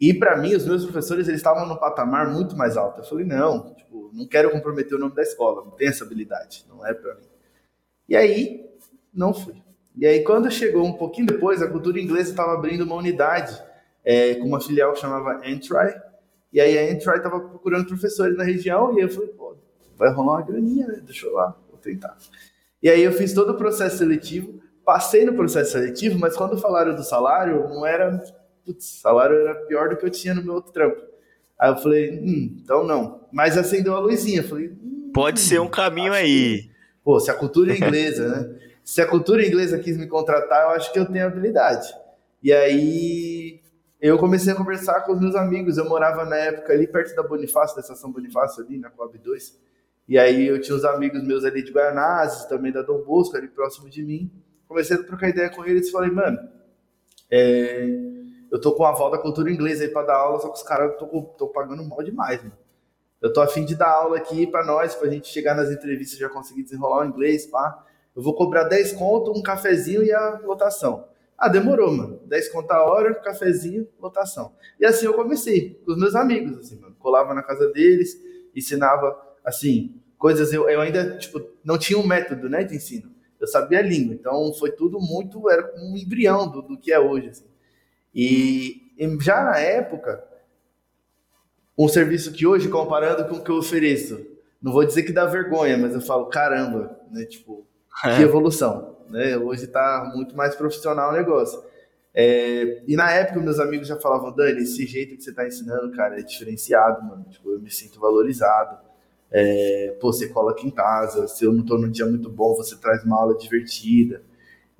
[0.00, 3.00] E para mim, os meus professores, eles estavam num patamar muito mais alto.
[3.00, 6.64] Eu falei, não, tipo, não quero comprometer o nome da escola, não tenho essa habilidade,
[6.68, 7.28] não é para mim.
[8.08, 8.66] E aí,
[9.12, 9.54] não fui.
[9.96, 13.60] E aí, quando chegou um pouquinho depois, a cultura inglesa estava abrindo uma unidade
[14.02, 16.00] é, com uma filial que chamava Entry,
[16.52, 19.56] e aí a Entry estava procurando professores na região, e eu falei, pô,
[19.96, 21.02] vai rolar uma graninha, né?
[21.04, 22.16] Deixa eu lá, vou tentar.
[22.82, 24.59] E aí eu fiz todo o processo seletivo,
[24.90, 28.20] passei no processo seletivo, mas quando falaram do salário, não era.
[28.66, 31.00] Putz, salário era pior do que eu tinha no meu outro trampo.
[31.56, 33.24] Aí eu falei, hum, então não.
[33.30, 34.42] Mas acendeu a luzinha.
[34.42, 36.62] Falei, hum, pode ser um caminho aí.
[36.62, 36.70] Que,
[37.04, 38.58] pô, se a cultura é inglesa, né?
[38.82, 41.86] Se a cultura inglesa quis me contratar, eu acho que eu tenho habilidade.
[42.42, 43.60] E aí
[44.00, 45.78] eu comecei a conversar com os meus amigos.
[45.78, 49.56] Eu morava na época ali perto da Bonifácio, da estação Bonifácio ali, na Coab 2.
[50.08, 53.46] E aí eu tinha uns amigos meus ali de Guanás, também da Dom Bosco, ali
[53.46, 54.28] próximo de mim
[54.70, 56.38] comecei a trocar ideia com eles e falei, mano,
[57.28, 57.88] é,
[58.52, 60.62] eu tô com a aval da cultura inglesa aí pra dar aula, só que os
[60.62, 61.06] caras tô,
[61.36, 62.56] tô pagando mal demais, mano.
[63.20, 66.20] Eu tô afim de dar aula aqui pra nós, pra gente chegar nas entrevistas e
[66.20, 67.84] já conseguir desenrolar o inglês, pá.
[68.14, 71.08] Eu vou cobrar 10 conto, um cafezinho e a lotação.
[71.36, 72.20] Ah, demorou, mano.
[72.26, 74.54] 10 conto a hora, cafezinho, lotação.
[74.78, 76.94] E assim eu comecei, com os meus amigos, assim, mano.
[77.00, 78.16] Colava na casa deles,
[78.54, 80.52] ensinava, assim, coisas.
[80.52, 84.14] Eu, eu ainda, tipo, não tinha um método, né, de ensino eu sabia a língua.
[84.14, 87.30] Então foi tudo muito, era um embrião do, do que é hoje.
[87.30, 87.46] Assim.
[88.14, 90.22] E, e, já na época,
[91.76, 94.26] um serviço que hoje, comparando com o que eu ofereço,
[94.60, 97.24] não vou dizer que dá vergonha, mas eu falo, caramba, né?
[97.24, 97.66] Tipo,
[98.04, 98.16] é.
[98.16, 98.98] que evolução.
[99.08, 99.36] Né?
[99.38, 101.62] Hoje está muito mais profissional o negócio.
[102.12, 105.90] É, e na época, meus amigos já falavam, Dani, esse jeito que você está ensinando,
[105.92, 107.24] cara, é diferenciado, mano.
[107.30, 108.89] Tipo, eu me sinto valorizado.
[109.32, 112.54] É, pô, você cola aqui em casa, se eu não estou num dia muito bom,
[112.54, 114.22] você traz uma aula divertida.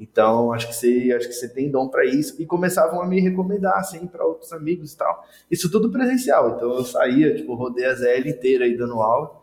[0.01, 2.41] Então, acho que você, acho que você tem dom para isso.
[2.41, 5.25] E começavam a me recomendar, assim, para outros amigos e tal.
[5.51, 6.57] Isso tudo presencial.
[6.57, 9.39] Então, eu saía, tipo, rodei a ZL inteira aí dando aula.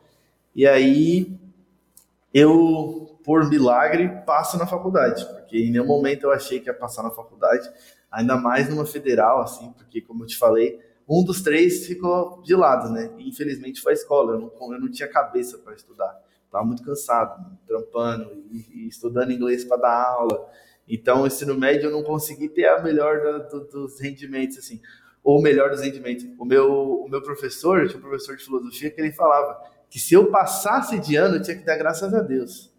[0.55, 1.39] E aí,
[2.33, 5.23] eu, por milagre, passo na faculdade.
[5.27, 7.69] Porque em nenhum momento eu achei que ia passar na faculdade.
[8.11, 12.55] Ainda mais numa federal, assim, porque, como eu te falei, um dos três ficou de
[12.55, 13.11] lado, né?
[13.17, 16.21] E, infelizmente foi a escola, eu não, eu não tinha cabeça para estudar.
[16.45, 17.57] Estava muito cansado, né?
[17.65, 20.49] trampando e, e, estudando inglês para dar aula.
[20.87, 24.81] Então, o ensino médio eu não consegui ter a melhor do, dos rendimentos, assim,
[25.23, 26.25] ou o melhor dos rendimentos.
[26.39, 30.13] O meu, o meu professor, tinha um professor de filosofia que ele falava que se
[30.13, 32.71] eu passasse de ano, eu tinha que dar graças a Deus.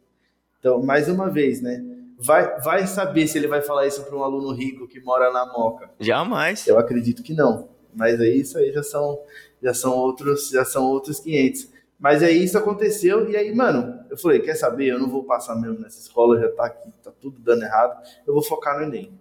[0.58, 1.82] Então, mais uma vez, né?
[2.18, 5.46] Vai, vai saber se ele vai falar isso para um aluno rico que mora na
[5.46, 5.90] Moca.
[6.00, 6.66] Jamais.
[6.66, 7.68] Eu acredito que não.
[7.94, 9.20] Mas aí isso aí já são
[9.62, 11.68] já são outros já são outros 500.
[11.98, 14.86] Mas aí isso aconteceu e aí, mano, eu falei, quer saber?
[14.86, 18.00] Eu não vou passar mesmo nessa escola, já tá aqui, tá tudo dando errado.
[18.26, 19.18] Eu vou focar no ENEM.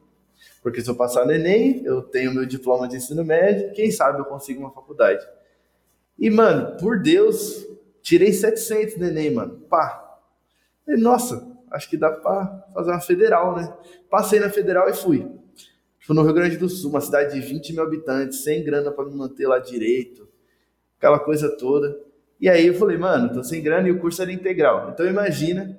[0.61, 4.19] Porque se eu passar no ENEM, eu tenho meu diploma de ensino médio, quem sabe
[4.19, 5.25] eu consigo uma faculdade.
[6.19, 7.65] E, mano, por Deus,
[8.07, 9.59] Tirei 700 no Enem, mano.
[9.69, 10.17] Pá.
[10.87, 13.77] E, nossa, acho que dá pra fazer uma federal, né?
[14.09, 15.29] Passei na federal e fui.
[16.07, 19.03] Fui no Rio Grande do Sul, uma cidade de 20 mil habitantes, sem grana para
[19.03, 20.25] me manter lá direito,
[20.97, 21.99] aquela coisa toda.
[22.39, 24.91] E aí eu falei, mano, tô sem grana e o curso era integral.
[24.93, 25.77] Então imagina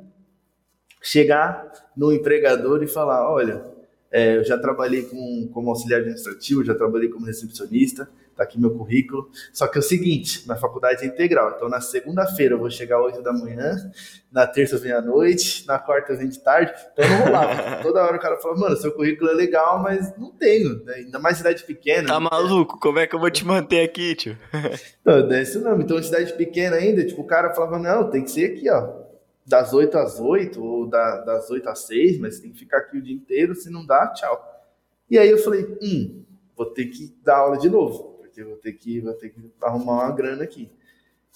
[1.01, 3.65] chegar no empregador e falar, olha,
[4.13, 8.07] é, eu já trabalhei com, como auxiliar administrativo, já trabalhei como recepcionista,
[8.39, 9.29] tá aqui meu currículo.
[9.53, 11.55] Só que é o seguinte, na faculdade é integral.
[11.57, 13.91] Então, na segunda-feira eu vou chegar às 8 da manhã,
[14.31, 16.73] na terça eu venho à noite, na quarta eu venho de tarde.
[16.93, 17.83] Então, não rolava.
[17.83, 20.85] Toda hora o cara fala, mano, seu currículo é legal, mas não tenho.
[20.85, 20.95] Né?
[20.95, 22.07] Ainda mais cidade pequena.
[22.07, 22.79] Tá maluco?
[22.79, 24.39] Como é que eu vou te manter aqui, tio?
[25.05, 25.81] Não, é isso não.
[25.81, 29.09] Então, cidade pequena ainda, tipo, o cara falava, não, tem que ser aqui, ó
[29.47, 32.99] das 8 às 8 ou da, das 8 às 6, mas tem que ficar aqui
[32.99, 34.39] o dia inteiro, se não dá, tchau.
[35.11, 36.23] E aí eu falei, hum,
[36.55, 40.13] vou ter que dar aula de novo vou ter que, vou ter que arrumar uma
[40.13, 40.71] grana aqui.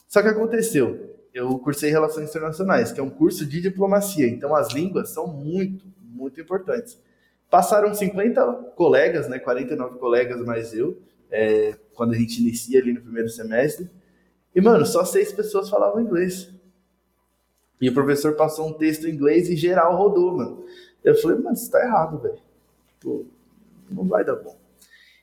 [0.09, 4.73] Só que aconteceu, eu cursei Relações Internacionais, que é um curso de diplomacia, então as
[4.73, 6.99] línguas são muito, muito importantes.
[7.51, 10.99] Passaram 50 colegas, né, 49 colegas mais eu,
[11.31, 13.91] é, quando a gente inicia ali no primeiro semestre,
[14.55, 16.51] e, mano, só seis pessoas falavam inglês.
[17.81, 20.65] E o professor passou um texto em inglês e geral rodou, mano.
[21.03, 23.27] Eu falei, mano, isso tá errado, velho.
[23.91, 24.57] Não vai dar bom.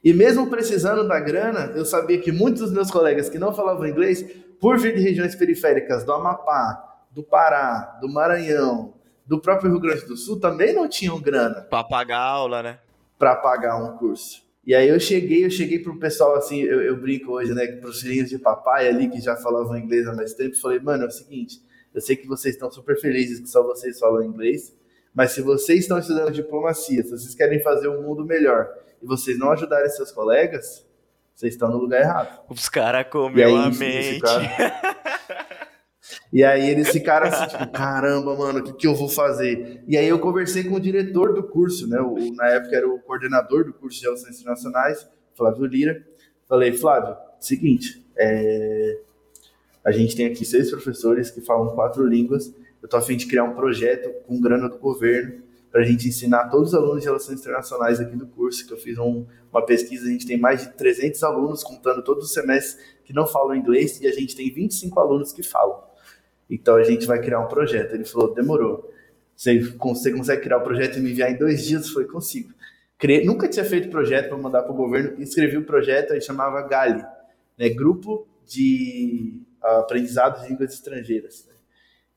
[0.04, 3.88] E mesmo precisando da grana, eu sabia que muitos dos meus colegas que não falavam
[3.88, 4.24] inglês,
[4.60, 8.94] por vir de regiões periféricas do Amapá, do Pará, do Maranhão,
[9.26, 11.62] do próprio Rio Grande do Sul, também não tinham grana.
[11.70, 12.80] Para pagar aula, né?
[13.18, 14.44] Para pagar um curso.
[14.66, 18.02] E aí eu cheguei, eu cheguei pro pessoal assim, eu, eu brinco hoje, né, pros
[18.02, 21.12] filhinhos de papai ali que já falavam inglês há mais tempo, falei, mano, é o
[21.12, 21.60] seguinte,
[21.94, 24.76] eu sei que vocês estão super felizes que só vocês falam inglês,
[25.14, 28.70] mas se vocês estão estudando diplomacia, se vocês querem fazer um mundo melhor,
[29.02, 30.86] e vocês não ajudarem seus colegas,
[31.36, 32.42] vocês estão no lugar errado.
[32.50, 34.22] Os caras comeu a mente.
[36.32, 39.84] E aí eles ficaram assim, tipo, caramba, mano, o que, que eu vou fazer?
[39.88, 42.00] E aí eu conversei com o diretor do curso, né?
[42.00, 46.04] O, na época era o coordenador do curso de Relações Internacionais, Flávio Lira.
[46.48, 49.00] Falei, Flávio, seguinte, é...
[49.84, 52.54] a gente tem aqui seis professores que falam quatro línguas.
[52.82, 56.08] Eu tô a fim de criar um projeto com grana do governo para a gente
[56.08, 59.66] ensinar todos os alunos de relações internacionais aqui do curso, que eu fiz um, uma
[59.66, 63.56] pesquisa, a gente tem mais de 300 alunos, contando todos os semestres, que não falam
[63.56, 65.84] inglês, e a gente tem 25 alunos que falam.
[66.50, 67.94] Então a gente vai criar um projeto.
[67.94, 68.92] Ele falou, demorou.
[69.36, 71.90] Você, consegue criar o um projeto e me enviar em dois dias?
[71.90, 72.52] Falei, consigo.
[72.98, 76.62] Criei, nunca tinha feito projeto para mandar para o governo, escrevi o projeto, aí chamava
[76.68, 77.02] GALI,
[77.58, 81.48] né, Grupo de Aprendizado de Línguas Estrangeiras.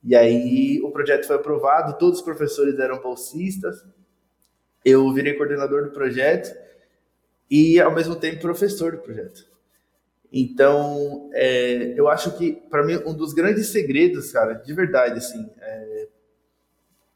[0.04, 3.84] E aí o projeto foi aprovado, todos os professores eram bolsistas,
[4.84, 6.56] eu virei coordenador do projeto
[7.48, 9.46] e ao mesmo tempo professor do projeto.
[10.32, 15.48] Então, é, eu acho que para mim um dos grandes segredos, cara, de verdade, assim,
[15.60, 16.08] é,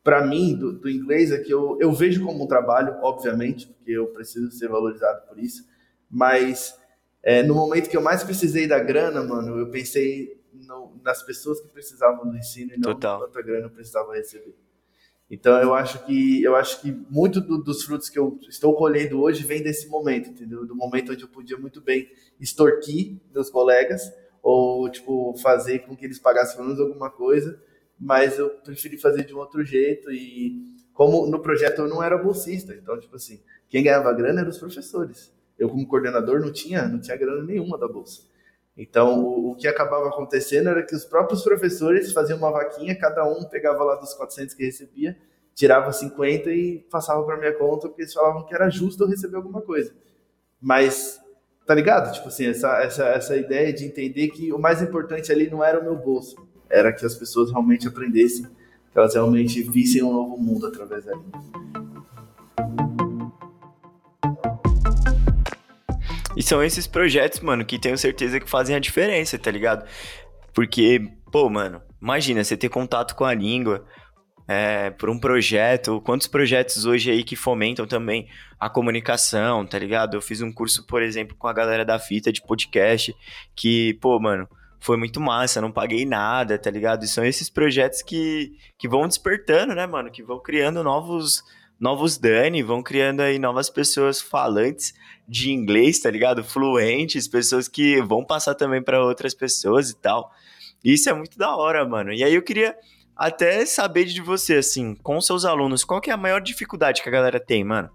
[0.05, 3.92] para mim do, do, inglês é que eu, eu vejo como um trabalho, obviamente, porque
[3.92, 5.66] eu preciso ser valorizado por isso,
[6.09, 6.79] mas
[7.22, 11.61] é, no momento que eu mais precisei da grana, mano, eu pensei no, nas pessoas
[11.61, 13.21] que precisavam do ensino e não Total.
[13.21, 14.55] quanta grana eu precisava receber.
[15.31, 19.21] Então eu acho que eu acho que muito do, dos frutos que eu estou colhendo
[19.21, 20.64] hoje vem desse momento, entendeu?
[20.64, 24.03] Do momento onde eu podia muito bem extorquir meus colegas
[24.40, 27.61] ou tipo fazer com que eles pagassem menos alguma coisa,
[27.99, 32.16] mas eu preferi fazer de um outro jeito e como no projeto eu não era
[32.16, 35.35] bolsista, então tipo assim, quem ganhava grana eram os professores.
[35.59, 38.23] Eu como coordenador não tinha não tinha grana nenhuma da bolsa.
[38.77, 43.25] Então, o, o, que acabava acontecendo era que os próprios professores faziam uma vaquinha, cada
[43.25, 45.17] um pegava lá dos 400 que recebia,
[45.55, 49.37] tirava 50 e passava para minha conta, porque eles falavam que era justo eu receber
[49.37, 49.95] alguma coisa.
[50.61, 51.19] Mas,
[51.65, 52.12] tá ligado?
[52.12, 55.81] Tipo assim, essa, essa, essa ideia de entender que o mais importante ali não era
[55.81, 56.37] o meu bolso,
[56.69, 61.17] era que as pessoas realmente aprendessem, que elas realmente vissem um novo mundo através da
[66.37, 69.88] E são esses projetos, mano, que tenho certeza que fazem a diferença, tá ligado?
[70.53, 71.01] Porque,
[71.33, 73.87] pô, mano, imagina você ter contato com a língua
[74.46, 76.01] é, por um projeto.
[76.03, 78.29] Quantos projetos hoje aí que fomentam também
[78.61, 80.14] a comunicação, tá ligado?
[80.14, 83.14] Eu fiz um curso, por exemplo, com a galera da fita de podcast,
[83.55, 84.46] que, pô, mano,
[84.79, 87.05] foi muito massa, não paguei nada, tá ligado?
[87.05, 90.11] E são esses projetos que, que vão despertando, né, mano?
[90.11, 91.42] Que vão criando novos
[91.79, 94.95] novos Dani, vão criando aí novas pessoas falantes
[95.29, 96.43] de inglês, tá ligado?
[96.43, 100.31] Fluentes, pessoas que vão passar também para outras pessoas e tal.
[100.85, 102.12] Isso é muito da hora, mano.
[102.12, 102.77] E aí eu queria
[103.17, 107.09] até saber de você, assim, com seus alunos, qual que é a maior dificuldade que
[107.09, 107.91] a galera tem, mano?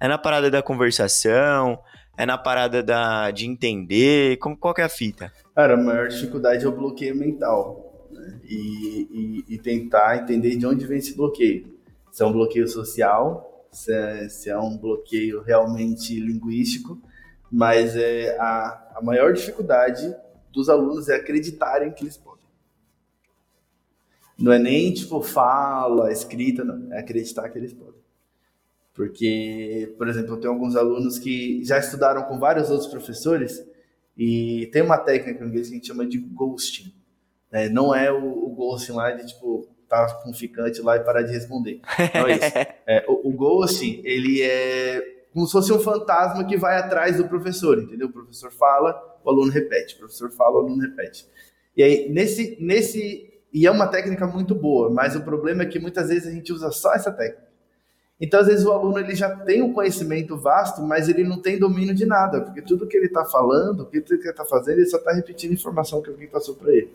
[0.00, 1.78] É na parada da conversação,
[2.16, 4.36] É na parada da, de entender?
[4.36, 5.32] Como, qual que é a fita?
[5.54, 8.06] Cara, a maior dificuldade é o bloqueio mental.
[8.10, 8.38] Né?
[8.44, 11.72] E, e, e, tentar entender de onde vem esse bloqueio.
[12.12, 17.00] Se é um bloqueio social, se é, se é um bloqueio realmente linguístico,
[17.50, 20.14] mas é a, a maior dificuldade
[20.52, 22.44] dos alunos é acreditarem que eles podem.
[24.38, 26.92] Não é nem tipo fala, escrita, não.
[26.92, 28.02] É acreditar que eles podem.
[28.92, 33.66] Porque, por exemplo, eu tenho alguns alunos que já estudaram com vários outros professores
[34.14, 36.92] e tem uma técnica em inglês que a gente chama de ghosting.
[37.50, 37.70] Né?
[37.70, 41.22] Não é o, o ghosting lá de tipo tá com um ficante lá e parar
[41.22, 41.80] de responder.
[42.14, 42.58] Não é isso.
[42.86, 47.26] É, o, o ghosting, ele é como se fosse um fantasma que vai atrás do
[47.26, 48.08] professor, entendeu?
[48.08, 51.26] O professor fala, o aluno repete, o professor fala, o aluno repete.
[51.76, 53.30] E aí, nesse, nesse.
[53.52, 56.52] E é uma técnica muito boa, mas o problema é que muitas vezes a gente
[56.52, 57.50] usa só essa técnica.
[58.20, 61.58] Então, às vezes, o aluno ele já tem um conhecimento vasto, mas ele não tem
[61.58, 64.86] domínio de nada, porque tudo que ele está falando, tudo que ele está fazendo, ele
[64.86, 66.90] só está repetindo informação que alguém passou para ele.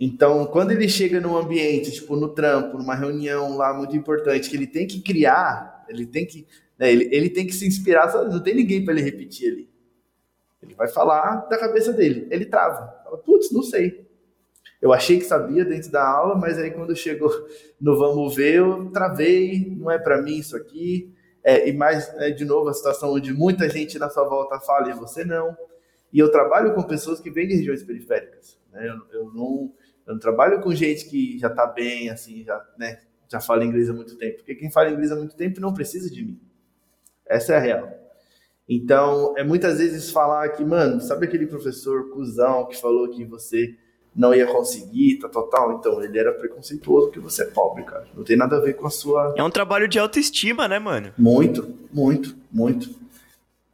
[0.00, 4.56] Então, quando ele chega num ambiente, tipo no trampo, numa reunião lá muito importante, que
[4.56, 6.46] ele tem que criar, ele tem que,
[6.78, 9.68] né, ele, ele tem que se inspirar, não tem ninguém para ele repetir ali.
[10.62, 13.02] Ele vai falar da cabeça dele, ele trava.
[13.02, 14.06] Fala, putz, não sei.
[14.80, 17.30] Eu achei que sabia dentro da aula, mas aí quando chegou
[17.80, 21.12] no vamos ver, eu travei, não é para mim isso aqui.
[21.42, 24.90] É, e mais, é, de novo, a situação onde muita gente na sua volta fala
[24.90, 25.56] e você não.
[26.12, 28.58] E eu trabalho com pessoas que vêm de regiões periféricas.
[28.72, 28.88] Né?
[28.88, 29.72] Eu, eu, não,
[30.08, 33.90] eu não trabalho com gente que já está bem, assim, já, né, já fala inglês
[33.90, 34.38] há muito tempo.
[34.38, 36.40] Porque quem fala inglês há muito tempo não precisa de mim.
[37.26, 37.92] Essa é a real.
[38.66, 43.76] Então, é muitas vezes falar que, mano, sabe aquele professor cuzão que falou que você
[44.16, 45.72] não ia conseguir, tá total.
[45.72, 48.06] Então, ele era preconceituoso porque você é pobre, cara.
[48.16, 49.34] Não tem nada a ver com a sua.
[49.36, 51.12] É um trabalho de autoestima, né, mano?
[51.18, 52.96] Muito, muito, muito.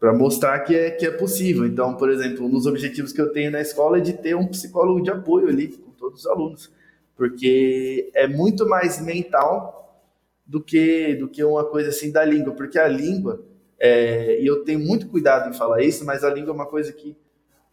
[0.01, 1.65] Para mostrar que é, que é possível.
[1.65, 4.49] Então, por exemplo, um dos objetivos que eu tenho na escola é de ter um
[4.49, 6.73] psicólogo de apoio ali todos os alunos.
[7.17, 10.03] Porque é muito mais mental
[10.47, 12.53] do que, do que uma coisa assim da língua.
[12.53, 13.45] Porque a língua,
[13.79, 16.93] é, e eu tenho muito cuidado em falar isso, mas a língua é uma coisa
[16.93, 17.17] que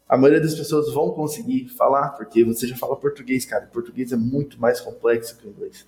[0.08, 3.65] a maioria das pessoas vão conseguir falar, porque você já fala português, cara.
[3.65, 5.88] O português é muito mais complexo que o inglês.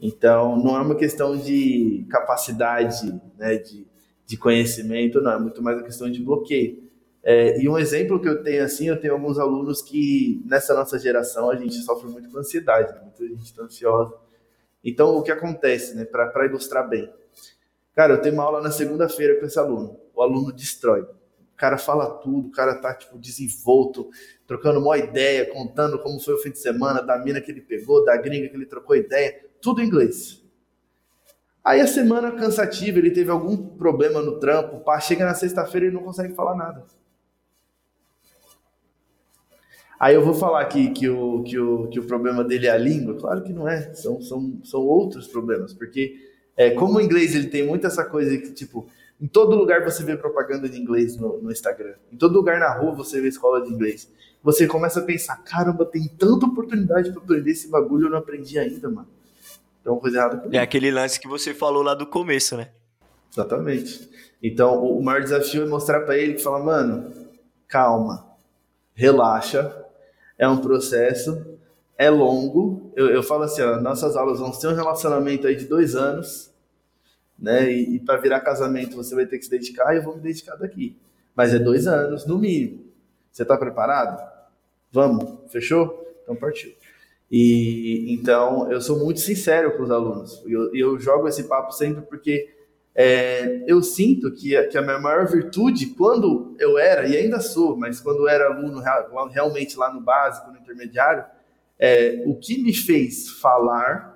[0.00, 3.86] Então, não é uma questão de capacidade, né, de,
[4.26, 5.32] de conhecimento, não.
[5.32, 6.90] É muito mais uma questão de bloqueio.
[7.24, 10.98] É, e um exemplo que eu tenho, assim, eu tenho alguns alunos que, nessa nossa
[10.98, 13.00] geração, a gente sofre muito com ansiedade, né?
[13.02, 14.14] muita gente está ansiosa.
[14.84, 17.12] Então, o que acontece, né, para ilustrar bem?
[17.94, 20.00] Cara, eu tenho uma aula na segunda-feira com esse aluno.
[20.14, 21.06] O aluno destrói
[21.62, 24.10] cara fala tudo, o cara tá, tipo, desenvolto,
[24.48, 28.04] trocando uma ideia, contando como foi o fim de semana, da mina que ele pegou,
[28.04, 30.42] da gringa que ele trocou ideia, tudo em inglês.
[31.64, 35.90] Aí a semana cansativa, ele teve algum problema no trampo, pá, chega na sexta-feira e
[35.92, 36.84] não consegue falar nada.
[40.02, 42.76] Aí eu vou falar que, que, o, que, o, que o problema dele é a
[42.76, 43.14] língua?
[43.14, 46.16] Claro que não é, são, são, são outros problemas, porque
[46.56, 48.84] é, como o inglês ele tem muito essa coisa que, tipo,
[49.20, 51.94] em todo lugar você vê propaganda de inglês no, no, Instagram.
[52.12, 54.10] Em todo lugar na rua você vê escola de inglês.
[54.42, 58.58] Você começa a pensar, caramba, tem tanta oportunidade para aprender esse bagulho, eu não aprendi
[58.58, 59.08] ainda, mano.
[59.80, 60.56] Então, coisa errada comigo.
[60.56, 62.70] É aquele lance que você falou lá do começo, né?
[63.32, 64.10] Exatamente.
[64.42, 67.12] Então, o maior desafio é mostrar para ele que fala, mano,
[67.68, 68.26] calma,
[68.94, 69.81] relaxa,
[70.42, 71.56] é um processo,
[71.96, 72.92] é longo.
[72.96, 76.52] Eu, eu falo assim, ó, nossas aulas vão ter um relacionamento aí de dois anos,
[77.38, 77.70] né?
[77.70, 80.20] E, e para virar casamento você vai ter que se dedicar e eu vou me
[80.20, 80.96] dedicar daqui.
[81.36, 82.84] Mas é dois anos, no mínimo.
[83.30, 84.20] Você está preparado?
[84.90, 86.04] Vamos, fechou?
[86.24, 86.72] Então partiu.
[87.30, 90.42] E então eu sou muito sincero com os alunos.
[90.44, 92.52] Eu, eu jogo esse papo sempre porque
[92.94, 97.40] é, eu sinto que a, que a minha maior virtude, quando eu era, e ainda
[97.40, 98.82] sou, mas quando eu era aluno
[99.30, 101.24] realmente lá no básico, no intermediário,
[101.78, 104.12] é, o que me fez falar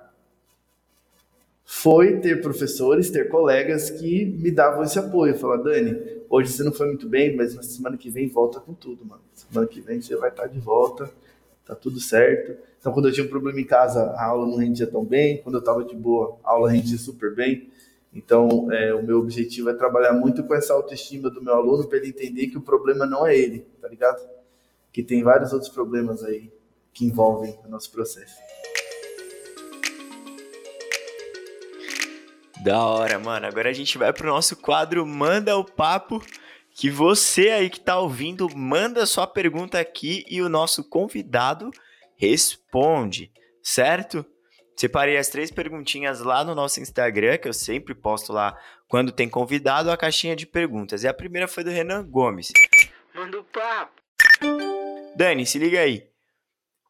[1.69, 5.37] foi ter professores, ter colegas que me davam esse apoio.
[5.37, 8.73] Falar, Dani, hoje você não foi muito bem, mas na semana que vem volta com
[8.73, 9.21] tudo, mano.
[9.33, 11.11] Semana que vem você vai estar de volta,
[11.65, 12.55] tá tudo certo.
[12.79, 15.41] Então, quando eu tinha um problema em casa, a aula não rendia tão bem.
[15.41, 17.67] Quando eu estava de boa, a aula rendia super bem.
[18.17, 21.99] Então, é, o meu objetivo é trabalhar muito com essa autoestima do meu aluno para
[21.99, 24.27] ele entender que o problema não é ele, tá ligado?
[24.91, 26.51] Que tem vários outros problemas aí
[26.91, 28.35] que envolvem o nosso processo.
[32.63, 33.45] Da hora, mano.
[33.45, 36.19] Agora a gente vai pro nosso quadro Manda o Papo.
[36.71, 41.69] Que você aí que tá ouvindo, manda sua pergunta aqui e o nosso convidado
[42.15, 44.25] responde, certo?
[44.79, 48.55] Separei as três perguntinhas lá no nosso Instagram, que eu sempre posto lá
[48.87, 51.03] quando tem convidado a caixinha de perguntas.
[51.03, 52.51] E a primeira foi do Renan Gomes.
[53.15, 53.99] Manda o papo.
[55.15, 56.07] Dani, se liga aí.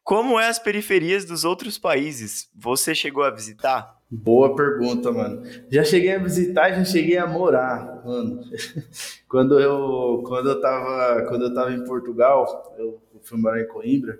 [0.04, 2.50] Como é as periferias dos outros países?
[2.54, 3.96] Você chegou a visitar?
[4.10, 5.42] Boa pergunta, mano.
[5.70, 8.42] Já cheguei a visitar, já cheguei a morar, mano.
[9.28, 14.18] quando eu quando eu tava quando eu tava em Portugal, eu fui morar em Coimbra.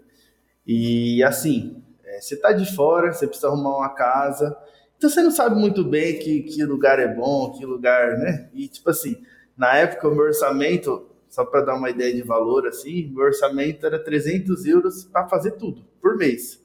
[0.67, 4.57] E assim, é, você tá de fora, você precisa arrumar uma casa.
[4.97, 8.49] Então você não sabe muito bem que, que lugar é bom, que lugar, né?
[8.53, 9.17] E tipo assim,
[9.57, 13.85] na época o meu orçamento só para dar uma ideia de valor, assim, meu orçamento
[13.85, 16.61] era 300 euros para fazer tudo, por mês.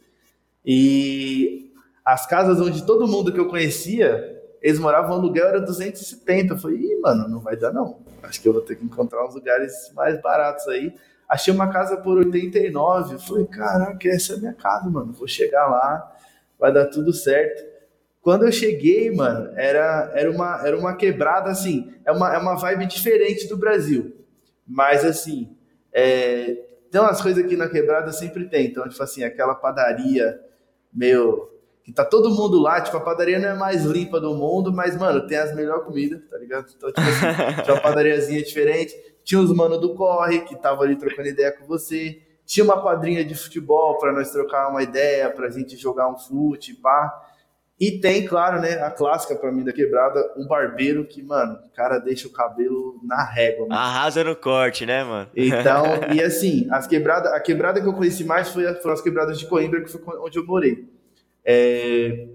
[0.66, 1.72] E
[2.06, 6.54] as casas onde todo mundo que eu conhecia, eles moravam aluguel era 270.
[6.54, 8.00] Eu falei, Ih, mano, não vai dar não.
[8.24, 10.94] Acho que eu vou ter que encontrar uns lugares mais baratos aí.
[11.34, 13.16] Achei uma casa por 89.
[13.16, 15.12] Eu falei, caraca, essa é a minha casa, mano.
[15.14, 16.16] Vou chegar lá,
[16.60, 17.64] vai dar tudo certo.
[18.22, 22.56] Quando eu cheguei, mano, era, era, uma, era uma quebrada assim, é uma, é uma
[22.56, 24.16] vibe diferente do Brasil.
[24.68, 25.58] Mas assim,
[25.92, 26.56] é,
[26.92, 28.68] tem umas coisas aqui na quebrada sempre tem.
[28.68, 30.40] Então, tipo assim, aquela padaria
[30.94, 31.50] meio.
[31.84, 34.96] Que tá todo mundo lá, tipo, a padaria não é mais limpa do mundo, mas,
[34.96, 36.68] mano, tem as melhores comidas, tá ligado?
[36.78, 38.94] Então, tipo assim, tinha uma padariazinha diferente.
[39.24, 42.22] Tinha os mano do corre, que tava ali trocando ideia com você.
[42.46, 46.74] Tinha uma quadrinha de futebol para nós trocar uma ideia, pra gente jogar um fute,
[46.74, 47.12] pá.
[47.80, 51.70] E tem, claro, né, a clássica pra mim da quebrada, um barbeiro que, mano, o
[51.76, 53.68] cara deixa o cabelo na régua.
[53.68, 53.80] Mano.
[53.80, 55.30] Arrasa no corte, né, mano?
[55.36, 59.40] Então, e assim, as quebradas, a quebrada que eu conheci mais foi, foram as quebradas
[59.40, 60.88] de Coimbra, que foi onde eu morei.
[61.44, 62.28] É,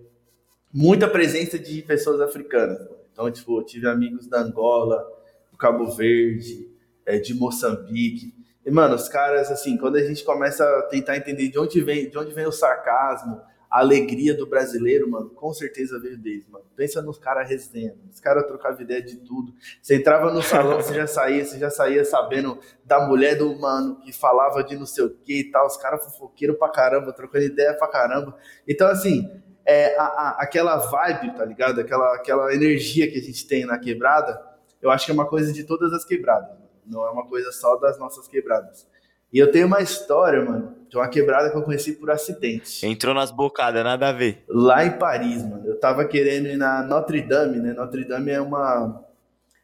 [0.72, 2.78] muita presença de pessoas africanas.
[3.12, 5.02] Então, tipo, eu tive amigos da Angola,
[5.50, 6.68] do Cabo Verde,
[7.08, 8.34] é, de Moçambique.
[8.64, 12.10] E, mano, os caras, assim, quando a gente começa a tentar entender de onde vem,
[12.10, 13.40] de onde vem o sarcasmo,
[13.70, 16.64] a alegria do brasileiro, mano, com certeza veio deles, mano.
[16.76, 19.54] Pensa nos caras resenhando, os caras trocavam ideia de tudo.
[19.82, 24.00] Você entrava no salão, você já saía, você já saía sabendo da mulher do mano
[24.00, 25.66] que falava de não sei o que e tal.
[25.66, 28.36] Os caras fofoqueiros pra caramba, trocando ideia pra caramba.
[28.66, 29.30] Então, assim,
[29.66, 31.80] é, a, a, aquela vibe, tá ligado?
[31.80, 34.40] Aquela, aquela energia que a gente tem na quebrada,
[34.80, 36.56] eu acho que é uma coisa de todas as quebradas,
[36.88, 38.86] não é uma coisa só das nossas quebradas.
[39.32, 42.86] E eu tenho uma história, mano, de uma quebrada que eu conheci por acidente.
[42.86, 44.42] Entrou nas bocadas, nada a ver.
[44.48, 45.66] Lá em Paris, mano.
[45.66, 47.74] Eu tava querendo ir na Notre Dame, né?
[47.74, 49.04] Notre Dame é uma.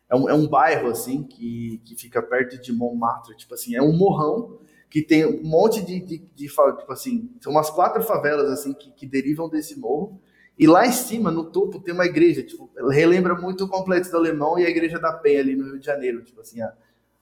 [0.09, 3.35] É um, é um bairro, assim, que, que fica perto de Montmartre.
[3.37, 4.59] Tipo assim, é um morrão
[4.91, 8.93] que tem um monte de, de, de tipo assim, são umas quatro favelas, assim, que,
[8.93, 10.21] que derivam desse morro.
[10.57, 14.19] E lá em cima, no topo, tem uma igreja, tipo, relembra muito o Complexo do
[14.19, 16.73] Alemão e a Igreja da Penha ali no Rio de Janeiro, tipo assim, a,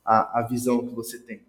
[0.05, 1.43] a, a visão que você tem.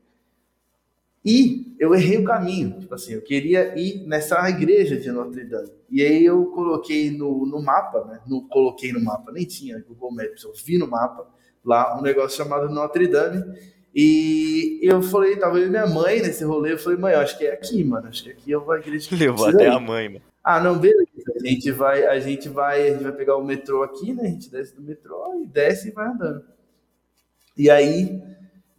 [1.25, 5.71] E eu errei o caminho, tipo assim, eu queria ir nessa igreja de Notre Dame.
[5.89, 8.19] E aí eu coloquei no, no mapa, né?
[8.27, 11.25] Não coloquei no mapa, nem tinha Google Maps, eu vi no mapa
[11.63, 13.41] lá um negócio chamado Notre Dame.
[13.95, 17.37] E eu falei, tava eu e minha mãe nesse rolê, eu falei, mãe, eu acho
[17.37, 19.15] que é aqui, mano, acho que aqui eu vou a igreja.
[19.15, 20.25] Levou até a mãe, mano.
[20.43, 21.07] Ah, não, beleza.
[21.35, 24.23] A gente vai, a gente vai, a gente vai pegar o metrô aqui, né?
[24.23, 26.43] A gente desce do metrô e desce e vai andando.
[27.57, 28.21] E aí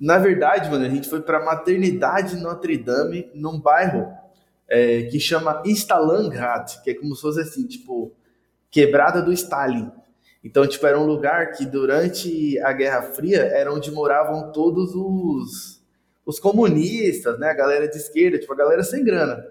[0.04, 4.12] na verdade, mano, a gente foi para a maternidade Notre Dame, num bairro
[4.68, 8.12] é, que chama Stalingrad, que é como se fosse assim, tipo,
[8.70, 9.90] quebrada do Stalin.
[10.44, 15.82] Então, tipo, era um lugar que durante a Guerra Fria era onde moravam todos os,
[16.26, 17.48] os comunistas, né?
[17.48, 19.42] A galera de esquerda, tipo, a galera sem grana.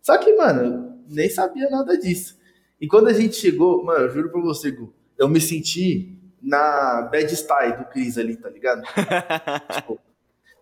[0.00, 2.38] Só que, mano, nem sabia nada disso.
[2.80, 7.08] E quando a gente chegou, mano, eu juro pra você, Gu, eu me senti na
[7.10, 8.82] bad style do Cris ali, tá ligado?
[9.72, 9.98] tipo,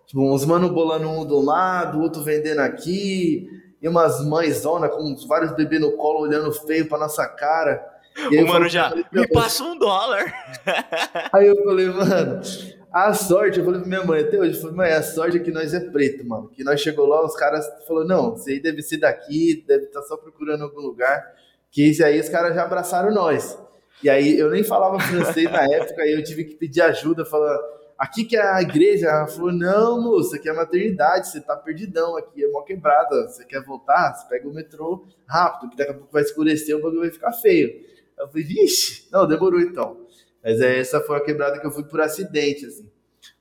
[0.07, 3.49] tipo, uns mano bolando um do lado, outro vendendo aqui,
[3.81, 7.85] e umas mães zona com vários bebês no colo olhando feio pra nossa cara.
[8.31, 10.24] E o mano já, me passa um dólar.
[11.33, 12.41] aí eu falei, mano,
[12.93, 15.41] a sorte, eu falei pra minha mãe até hoje, eu falei, mãe, a sorte é
[15.41, 16.49] que nós é preto, mano.
[16.49, 20.01] Que nós chegou lá, os caras falaram, não, você aí deve ser daqui, deve estar
[20.01, 21.33] tá só procurando algum lugar.
[21.70, 23.57] Que isso aí os caras já abraçaram nós.
[24.03, 27.59] E aí eu nem falava francês na época, aí eu tive que pedir ajuda, falar,
[27.99, 29.09] aqui que é a igreja?
[29.09, 33.29] Ela falou, não, moça, aqui é a maternidade, você tá perdidão aqui, é mó quebrada,
[33.29, 34.15] você quer voltar?
[34.15, 37.33] Você pega o metrô rápido, que daqui a pouco vai escurecer, o bagulho vai ficar
[37.33, 37.71] feio.
[38.17, 40.07] Eu falei, vixe, não, demorou então.
[40.43, 42.89] Mas é, essa foi a quebrada que eu fui por acidente, assim.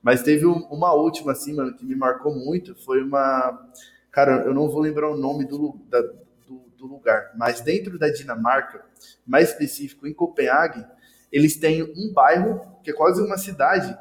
[0.02, 3.72] Mas teve um, uma última, assim, mano, que me marcou muito, foi uma...
[4.12, 6.02] Cara, eu não vou lembrar o nome do, da,
[6.78, 8.86] do lugar, mas dentro da Dinamarca,
[9.26, 10.86] mais específico em Copenhague,
[11.32, 13.98] eles têm um bairro que é quase uma cidade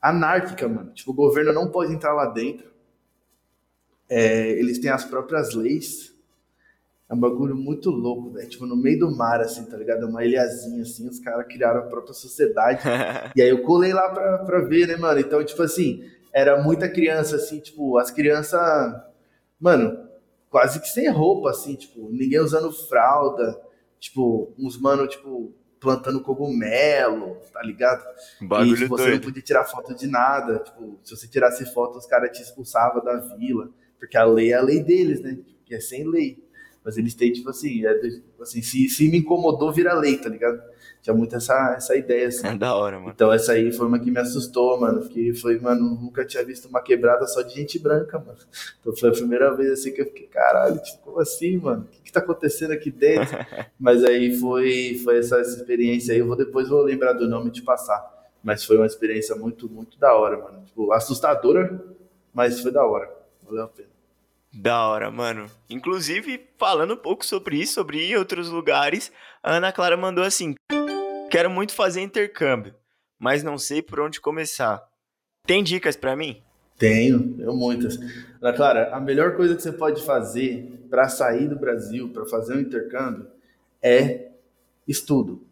[0.00, 0.92] anárquica, mano.
[0.92, 2.68] Tipo, o governo não pode entrar lá dentro.
[4.08, 6.14] É, eles têm as próprias leis.
[7.08, 8.48] É um bagulho muito louco, velho.
[8.48, 10.06] Tipo, no meio do mar, assim, tá ligado?
[10.06, 12.82] Uma ilhazinha, assim, os caras criaram a própria sociedade.
[13.34, 15.18] e aí eu colei lá pra, pra ver, né, mano?
[15.18, 18.60] Então, tipo assim, era muita criança, assim, tipo, as crianças,
[19.58, 20.07] mano,
[20.50, 23.60] quase que sem roupa, assim, tipo, ninguém usando fralda,
[23.98, 28.04] tipo, uns mano, tipo, plantando cogumelo, tá ligado?
[28.40, 30.58] Bagulho e tipo, você não podia tirar foto de nada.
[30.60, 33.70] Tipo, se você tirasse foto, os caras te expulsavam da vila.
[33.98, 35.38] Porque a lei é a lei deles, né?
[35.64, 36.42] Que é sem lei.
[36.88, 40.30] Mas eles têm, tipo assim, é, do- assim se, se me incomodou, vira lei, tá
[40.30, 40.58] ligado?
[41.02, 42.46] Tinha muito essa, essa ideia, assim.
[42.46, 43.12] É da hora, mano.
[43.14, 45.00] Então essa aí foi uma que me assustou, mano.
[45.02, 48.38] Porque foi, mano, nunca tinha visto uma quebrada só de gente branca, mano.
[48.80, 51.82] Então foi a primeira vez assim que eu fiquei, caralho, tipo, como assim, mano?
[51.82, 53.36] O que, que tá acontecendo aqui dentro?
[53.78, 56.20] Mas aí foi, foi essa, essa experiência aí.
[56.20, 58.02] Eu vou depois vou lembrar do nome e te passar.
[58.42, 60.64] Mas foi uma experiência muito, muito da hora, mano.
[60.64, 61.84] Tipo, assustadora,
[62.32, 63.14] mas foi da hora.
[63.44, 63.88] Valeu a pena.
[64.52, 65.46] Da hora, mano.
[65.68, 70.54] Inclusive, falando um pouco sobre isso, sobre outros lugares, a Ana Clara mandou assim:
[71.30, 72.74] Quero muito fazer intercâmbio,
[73.18, 74.82] mas não sei por onde começar.
[75.46, 76.42] Tem dicas pra mim?
[76.78, 77.98] Tenho, tenho muitas.
[78.40, 82.54] Ana Clara, a melhor coisa que você pode fazer para sair do Brasil, para fazer
[82.54, 83.26] um intercâmbio,
[83.82, 84.28] é
[84.86, 85.47] estudo.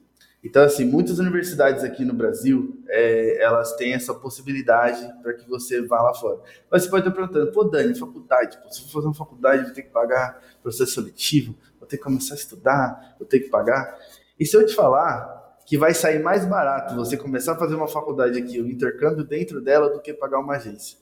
[0.47, 5.85] Então, assim, muitas universidades aqui no Brasil, é, elas têm essa possibilidade para que você
[5.85, 6.41] vá lá fora.
[6.71, 9.65] Mas você pode estar perguntando, pô, Dani, faculdade, pô, se eu for fazer uma faculdade,
[9.65, 13.49] vou ter que pagar processo seletivo, vou ter que começar a estudar, vou ter que
[13.49, 13.99] pagar.
[14.39, 17.89] E se eu te falar que vai sair mais barato você começar a fazer uma
[17.89, 20.97] faculdade aqui, o intercâmbio dentro dela, do que pagar uma agência.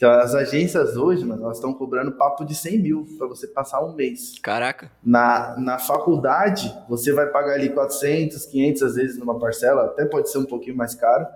[0.00, 3.84] Então, as agências hoje, mano, elas estão cobrando papo de 100 mil para você passar
[3.84, 4.32] um mês.
[4.42, 4.90] Caraca.
[5.04, 10.30] Na, na faculdade, você vai pagar ali 400, 500 às vezes numa parcela, até pode
[10.30, 11.26] ser um pouquinho mais caro.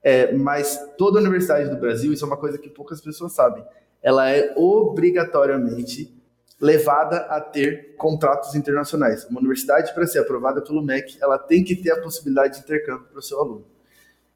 [0.00, 3.64] É, mas toda universidade do Brasil, isso é uma coisa que poucas pessoas sabem,
[4.00, 6.16] ela é obrigatoriamente
[6.60, 9.24] levada a ter contratos internacionais.
[9.24, 13.08] Uma universidade, para ser aprovada pelo MEC, ela tem que ter a possibilidade de intercâmbio
[13.08, 13.64] para o seu aluno.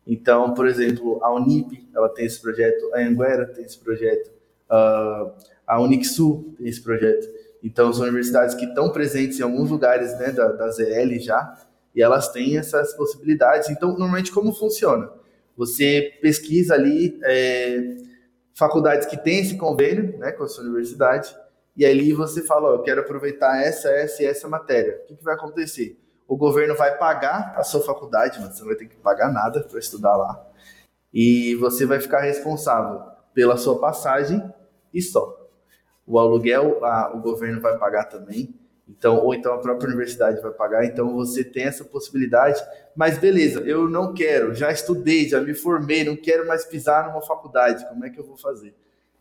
[0.07, 4.31] Então, por exemplo, a Unip, ela tem esse projeto, a Anguera tem esse projeto,
[4.71, 5.33] ah,
[5.67, 7.29] a Unixul tem esse projeto.
[7.63, 11.59] Então, são universidades que estão presentes em alguns lugares né, da, da ZL já,
[11.95, 13.69] e elas têm essas possibilidades.
[13.69, 15.11] Então, normalmente, como funciona?
[15.57, 17.97] Você pesquisa ali é,
[18.55, 21.35] faculdades que têm esse convênio né, com a sua universidade,
[21.77, 25.01] e ali você fala, ó, eu quero aproveitar essa, essa e essa matéria.
[25.03, 25.99] O que, que vai acontecer?
[26.29, 29.61] O governo vai pagar a sua faculdade, mas você não vai ter que pagar nada
[29.63, 30.45] para estudar lá.
[31.13, 33.01] E você vai ficar responsável
[33.33, 34.43] pela sua passagem
[34.93, 35.49] e só.
[36.07, 38.55] O aluguel, a- o governo vai pagar também.
[38.89, 40.85] Então, ou então a própria universidade vai pagar.
[40.85, 42.61] Então você tem essa possibilidade.
[42.95, 47.21] Mas beleza, eu não quero, já estudei, já me formei, não quero mais pisar numa
[47.23, 47.87] faculdade.
[47.89, 48.75] Como é que eu vou fazer?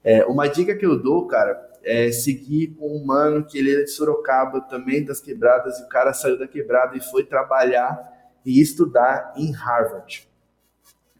[0.03, 3.91] É, uma dica que eu dou, cara, é seguir um mano que ele é de
[3.91, 8.11] Sorocaba, também das quebradas, e o cara saiu da quebrada e foi trabalhar
[8.43, 10.27] e estudar em Harvard.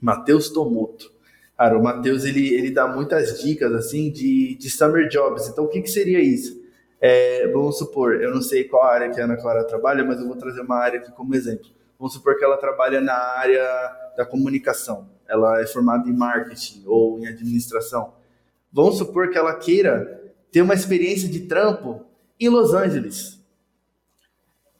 [0.01, 1.13] Matheus Tomoto.
[1.55, 5.47] Cara, o Matheus, ele, ele dá muitas dicas, assim, de, de summer jobs.
[5.47, 6.59] Então, o que, que seria isso?
[6.99, 10.27] É, vamos supor, eu não sei qual área que a Ana Clara trabalha, mas eu
[10.27, 11.67] vou trazer uma área aqui como exemplo.
[11.99, 13.63] Vamos supor que ela trabalha na área
[14.17, 15.07] da comunicação.
[15.27, 18.13] Ela é formada em marketing ou em administração.
[18.73, 20.24] Vamos supor que ela queira
[20.55, 22.05] ter uma experiência de trampo
[22.39, 23.43] em Los Angeles.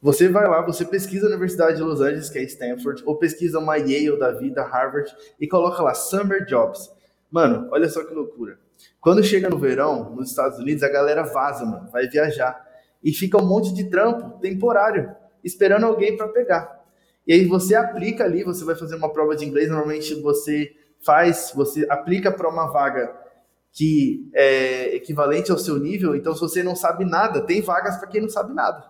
[0.00, 3.58] Você vai lá, você pesquisa a Universidade de Los Angeles, que é Stanford, ou pesquisa
[3.58, 6.90] uma Yale da vida, Harvard, e coloca lá Summer Jobs.
[7.30, 8.58] Mano, olha só que loucura.
[9.02, 12.58] Quando chega no verão, nos Estados Unidos, a galera vaza, mano, vai viajar.
[13.04, 15.14] E fica um monte de trampo temporário,
[15.44, 16.86] esperando alguém para pegar.
[17.26, 20.74] E aí você aplica ali, você vai fazer uma prova de inglês, normalmente você
[21.04, 23.25] faz, você aplica para uma vaga
[23.76, 28.08] que é equivalente ao seu nível, então se você não sabe nada, tem vagas para
[28.08, 28.82] quem não sabe nada.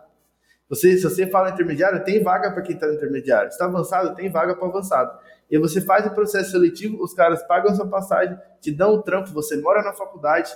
[0.68, 3.50] Você, se você fala intermediário, tem vaga para quem está no intermediário.
[3.50, 5.18] Se está avançado, tem vaga para avançado.
[5.50, 9.02] E você faz o processo seletivo, os caras pagam a sua passagem, te dão o
[9.02, 10.52] trampo, você mora na faculdade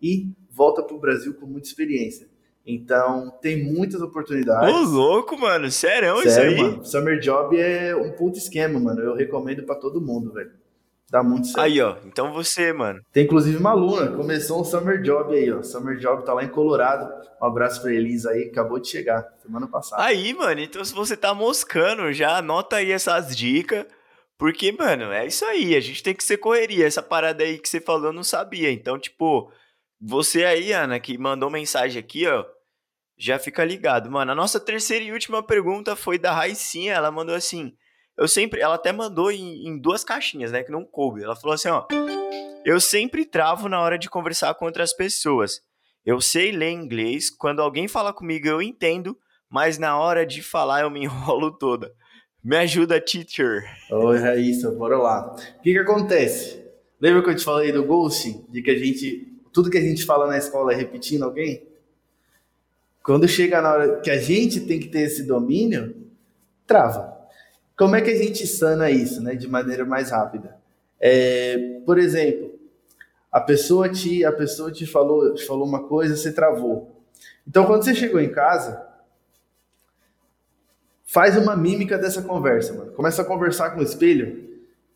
[0.00, 2.26] e volta para o Brasil com muita experiência.
[2.66, 4.74] Então, tem muitas oportunidades.
[4.74, 5.70] Ô, louco, mano.
[5.70, 6.62] Sério, isso Sério, aí?
[6.62, 6.84] mano.
[6.86, 9.02] Summer Job é um puto esquema, mano.
[9.02, 10.63] Eu recomendo para todo mundo, velho.
[11.14, 11.60] Dá muito certo.
[11.60, 11.96] Aí, ó.
[12.04, 13.00] Então você, mano.
[13.12, 15.62] Tem inclusive uma aluna, começou um Summer Job aí, ó.
[15.62, 17.08] Summer Job tá lá em Colorado.
[17.40, 20.02] Um abraço pra Elisa aí, acabou de chegar, semana passada.
[20.02, 23.86] Aí, mano, então se você tá moscando, já anota aí essas dicas.
[24.36, 25.76] Porque, mano, é isso aí.
[25.76, 26.84] A gente tem que ser correria.
[26.84, 28.72] Essa parada aí que você falou, eu não sabia.
[28.72, 29.52] Então, tipo,
[30.00, 32.44] você aí, Ana, que mandou mensagem aqui, ó.
[33.16, 34.10] Já fica ligado.
[34.10, 36.92] Mano, a nossa terceira e última pergunta foi da Raicinha.
[36.92, 37.72] Ela mandou assim.
[38.16, 38.60] Eu sempre.
[38.60, 40.62] Ela até mandou em, em duas caixinhas, né?
[40.62, 41.22] Que não coube.
[41.22, 41.86] Ela falou assim, ó.
[42.64, 45.60] Eu sempre travo na hora de conversar com outras pessoas.
[46.04, 49.16] Eu sei ler inglês, quando alguém fala comigo eu entendo,
[49.50, 51.92] mas na hora de falar eu me enrolo toda.
[52.42, 53.64] Me ajuda, teacher.
[53.90, 55.34] Oi, Raíssa, bora lá.
[55.34, 56.62] O que que acontece?
[57.00, 58.44] Lembra que eu te falei do ghosting?
[58.50, 61.66] De que a gente, tudo que a gente fala na escola é repetindo alguém?
[63.02, 65.94] Quando chega na hora que a gente tem que ter esse domínio,
[66.66, 67.14] trava.
[67.76, 70.56] Como é que a gente sana isso, né, de maneira mais rápida?
[71.00, 72.58] É, por exemplo,
[73.30, 77.02] a pessoa te, a pessoa te falou, te falou uma coisa, você travou.
[77.46, 78.86] Então, quando você chegou em casa,
[81.04, 82.92] faz uma mímica dessa conversa, mano.
[82.92, 84.44] Começa a conversar com o espelho.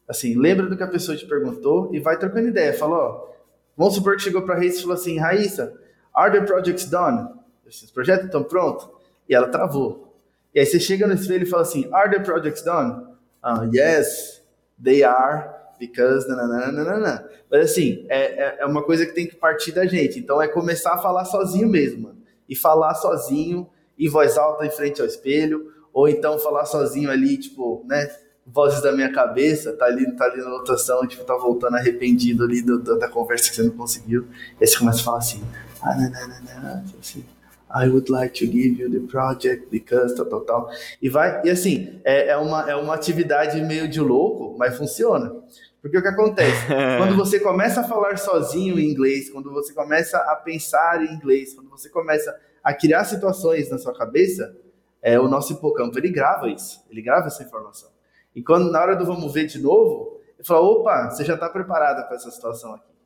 [0.07, 2.73] Assim, lembra do que a pessoa te perguntou e vai trocando ideia.
[2.73, 3.29] Fala, ó,
[3.77, 5.75] vamos supor que chegou pra Raíssa e falou assim, Raíssa,
[6.15, 7.29] are the projects done?
[7.67, 8.89] Esses projetos estão prontos?
[9.29, 10.08] E ela travou.
[10.55, 13.03] E aí você chega no espelho e fala assim, are the projects done?
[13.45, 14.43] Uh, yes,
[14.83, 16.27] they are, because...
[16.29, 17.29] Nananana.
[17.51, 20.19] Mas assim, é, é, é uma coisa que tem que partir da gente.
[20.19, 22.19] Então é começar a falar sozinho mesmo, mano.
[22.49, 23.69] E falar sozinho,
[23.99, 28.09] em voz alta em frente ao espelho, ou então falar sozinho ali, tipo, né?
[28.47, 32.63] Vozes da minha cabeça, tá ali, tá ali na lotação, tipo, tá voltando arrependido ali
[32.63, 34.27] do, do, da conversa que você não conseguiu.
[34.59, 35.43] E aí você começa a falar assim,
[35.83, 37.25] ah, não, não, não, não, assim,
[37.71, 40.71] I would like to give you the project because tal, tal, tal.
[41.01, 45.35] E vai, e assim, é, é, uma, é uma atividade meio de louco, mas funciona.
[45.81, 46.67] Porque o que acontece?
[46.99, 51.55] quando você começa a falar sozinho em inglês, quando você começa a pensar em inglês,
[51.55, 54.57] quando você começa a criar situações na sua cabeça,
[55.01, 57.91] é, o nosso hipocampo ele grava isso, ele grava essa informação.
[58.35, 61.49] E quando na hora do vamos ver de novo, ele fala: opa, você já está
[61.49, 62.98] preparada para essa situação aqui.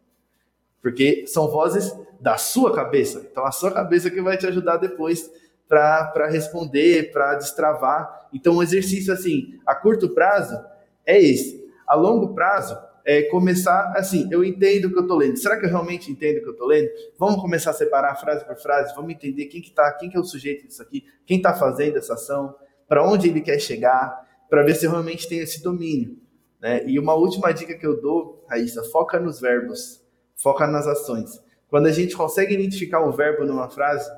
[0.82, 3.26] Porque são vozes da sua cabeça.
[3.30, 5.30] Então a sua cabeça que vai te ajudar depois
[5.68, 8.28] para responder, para destravar.
[8.32, 10.58] Então um exercício assim, a curto prazo
[11.06, 11.62] é esse.
[11.86, 15.36] A longo prazo é começar assim, eu entendo o que eu estou lendo.
[15.36, 16.88] Será que eu realmente entendo o que eu estou lendo?
[17.18, 20.20] Vamos começar a separar frase por frase, vamos entender quem que tá, quem que é
[20.20, 22.54] o sujeito disso aqui, quem está fazendo essa ação,
[22.86, 26.16] para onde ele quer chegar, para ver se realmente tenho esse domínio.
[26.60, 26.84] Né?
[26.86, 30.01] E uma última dica que eu dou, Raíssa, foca nos verbos,
[30.42, 31.40] foca nas ações.
[31.68, 34.10] Quando a gente consegue identificar um verbo numa frase,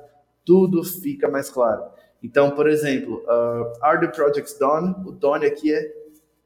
[0.45, 1.85] tudo fica mais claro.
[2.23, 4.95] Então, por exemplo, uh, are the projects done?
[5.07, 5.93] O done aqui é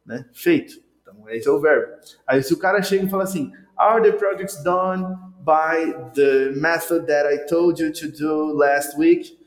[0.04, 0.82] né, feito.
[1.00, 1.92] Então, esse é o verbo.
[2.26, 5.04] Aí, se o cara chega e fala assim, are the projects done
[5.44, 9.38] by the method that I told you to do last week?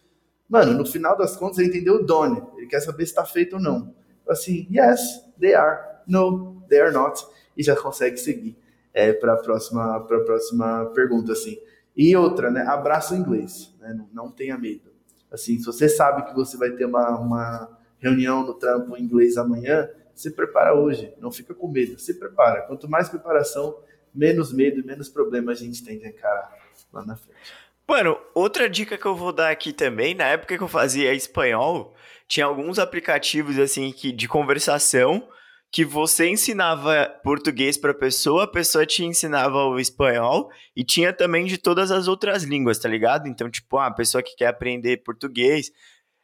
[0.47, 2.41] Mano, no final das contas, ele entendeu o done.
[2.57, 3.93] Ele quer saber se está feito ou não.
[4.27, 5.01] Assim, yes,
[5.39, 5.81] they are.
[6.07, 7.21] No, they are not.
[7.55, 8.60] E já consegue seguir
[8.93, 11.57] é, para a próxima, próxima pergunta, assim.
[11.95, 12.61] E outra, né?
[12.61, 13.93] Abraço o inglês, né?
[13.93, 14.91] Não, não tenha medo.
[15.31, 19.37] Assim, se você sabe que você vai ter uma, uma reunião no trampo em inglês
[19.37, 22.61] amanhã, se prepara hoje, não fica com medo, se prepara.
[22.63, 23.77] Quanto mais preparação,
[24.13, 26.51] menos medo e menos problema a gente tem de encarar
[26.91, 27.39] lá na frente.
[27.87, 31.93] Mano, outra dica que eu vou dar aqui também, na época que eu fazia espanhol,
[32.27, 35.27] tinha alguns aplicativos assim que de conversação
[35.71, 41.13] que você ensinava português para a pessoa, a pessoa te ensinava o espanhol e tinha
[41.13, 43.27] também de todas as outras línguas, tá ligado?
[43.27, 45.71] Então, tipo, ah, a pessoa que quer aprender português.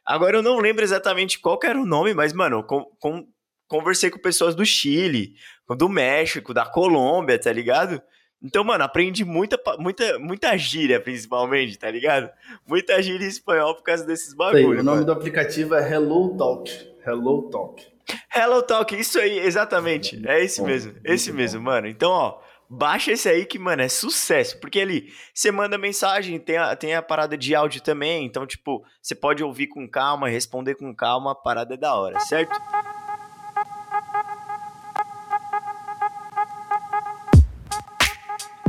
[0.04, 3.26] Agora eu não lembro exatamente qual era o nome, mas, mano, com, com,
[3.66, 5.34] conversei com pessoas do Chile,
[5.78, 8.02] do México, da Colômbia, tá ligado?
[8.42, 12.30] Então, mano, aprendi muita, muita, muita gíria, principalmente, tá ligado?
[12.66, 14.82] Muita gíria em espanhol por causa desses bagulhos.
[14.82, 15.06] O nome mano.
[15.06, 16.70] do aplicativo é Hello Talk.
[17.04, 17.97] Hello Talk.
[18.34, 20.20] Hello Talk, isso aí, exatamente.
[20.26, 21.86] É esse mesmo, esse mesmo, mano.
[21.88, 24.60] Então, ó, baixa esse aí que, mano, é sucesso.
[24.60, 28.24] Porque ali, você manda mensagem, tem a, tem a parada de áudio também.
[28.24, 32.20] Então, tipo, você pode ouvir com calma, responder com calma, a parada é da hora,
[32.20, 32.58] certo?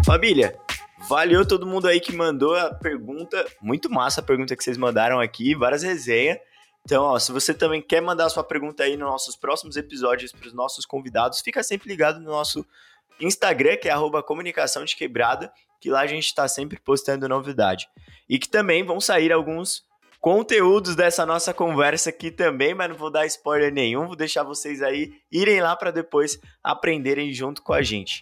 [0.05, 0.57] Família,
[1.07, 3.45] valeu todo mundo aí que mandou a pergunta.
[3.61, 6.39] Muito massa a pergunta que vocês mandaram aqui, várias resenhas.
[6.85, 10.47] Então, ó, se você também quer mandar sua pergunta aí nos nossos próximos episódios para
[10.47, 12.65] os nossos convidados, fica sempre ligado no nosso
[13.19, 17.87] Instagram, que é arroba comunicação de quebrada, que lá a gente está sempre postando novidade.
[18.27, 19.83] E que também vão sair alguns
[20.19, 24.81] conteúdos dessa nossa conversa aqui também, mas não vou dar spoiler nenhum, vou deixar vocês
[24.81, 28.19] aí irem lá para depois aprenderem junto com a gente.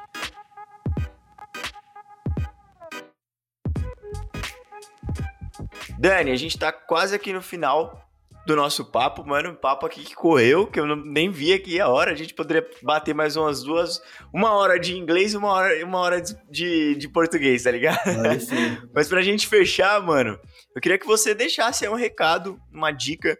[5.99, 8.06] Dani, a gente tá quase aqui no final
[8.47, 9.51] do nosso papo, mano.
[9.51, 12.11] Um papo aqui que correu, que eu não, nem vi aqui a hora.
[12.11, 14.01] A gente poderia bater mais umas duas,
[14.33, 17.99] uma hora de inglês e uma hora, uma hora de, de português, tá ligado?
[18.95, 20.39] Mas pra gente fechar, mano,
[20.73, 23.37] eu queria que você deixasse aí um recado, uma dica,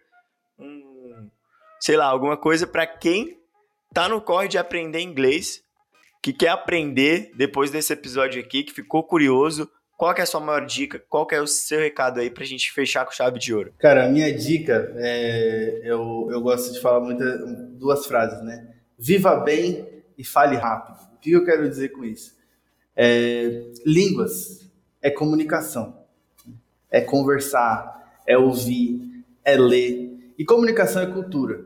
[0.59, 1.29] um,
[1.79, 3.39] sei lá, alguma coisa para quem
[3.93, 5.63] tá no corre de aprender inglês,
[6.21, 10.63] que quer aprender depois desse episódio aqui, que ficou curioso Qual é a sua maior
[10.63, 11.01] dica?
[11.09, 13.73] Qual é o seu recado aí pra gente fechar com chave de ouro?
[13.79, 15.81] Cara, a minha dica é.
[15.83, 17.41] Eu, eu gosto de falar muitas
[17.71, 18.75] duas frases, né?
[18.97, 20.99] Viva bem e fale rápido.
[21.15, 22.37] O que eu quero dizer com isso?
[22.95, 24.69] É, línguas
[25.01, 25.97] é comunicação,
[26.91, 30.33] é conversar, é ouvir, é ler.
[30.37, 31.65] E comunicação é cultura.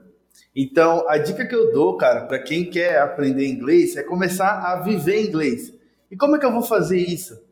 [0.56, 4.82] Então, a dica que eu dou, cara, para quem quer aprender inglês é começar a
[4.82, 5.74] viver inglês.
[6.10, 7.51] E como é que eu vou fazer isso?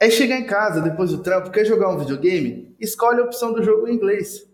[0.00, 2.74] É chegar em casa depois do trampo, quer jogar um videogame?
[2.80, 4.48] Escolhe a opção do jogo em inglês.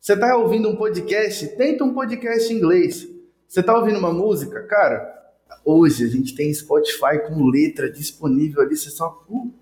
[0.00, 1.48] Você está ouvindo um podcast?
[1.56, 3.04] Tenta um podcast em inglês.
[3.48, 4.62] Você está ouvindo uma música?
[4.62, 5.12] Cara,
[5.64, 8.76] hoje a gente tem Spotify com letra disponível ali.
[8.76, 9.26] Você só.
[9.28, 9.52] Uh,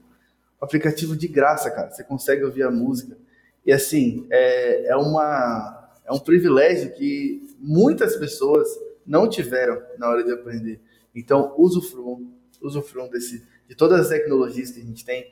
[0.61, 1.91] aplicativo de graça, cara.
[1.91, 3.17] Você consegue ouvir a música.
[3.65, 8.69] E assim, é, é uma é um privilégio que muitas pessoas
[9.07, 10.79] não tiveram na hora de aprender.
[11.15, 12.31] Então, usufruam,
[12.61, 13.43] usufruam desse,
[13.73, 15.31] de todas as tecnologias que a gente tem.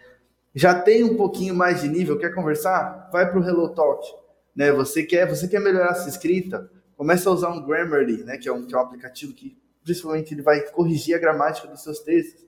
[0.55, 3.11] Já tem um pouquinho mais de nível, quer conversar?
[3.13, 4.03] Vai para o Hello Talk.
[4.57, 4.73] Né?
[4.73, 6.71] Você, quer, você quer melhorar sua escrita?
[6.97, 8.39] Começa a usar um Grammarly, né?
[8.39, 11.83] que, é um, que é um aplicativo que principalmente ele vai corrigir a gramática dos
[11.83, 12.43] seus textos.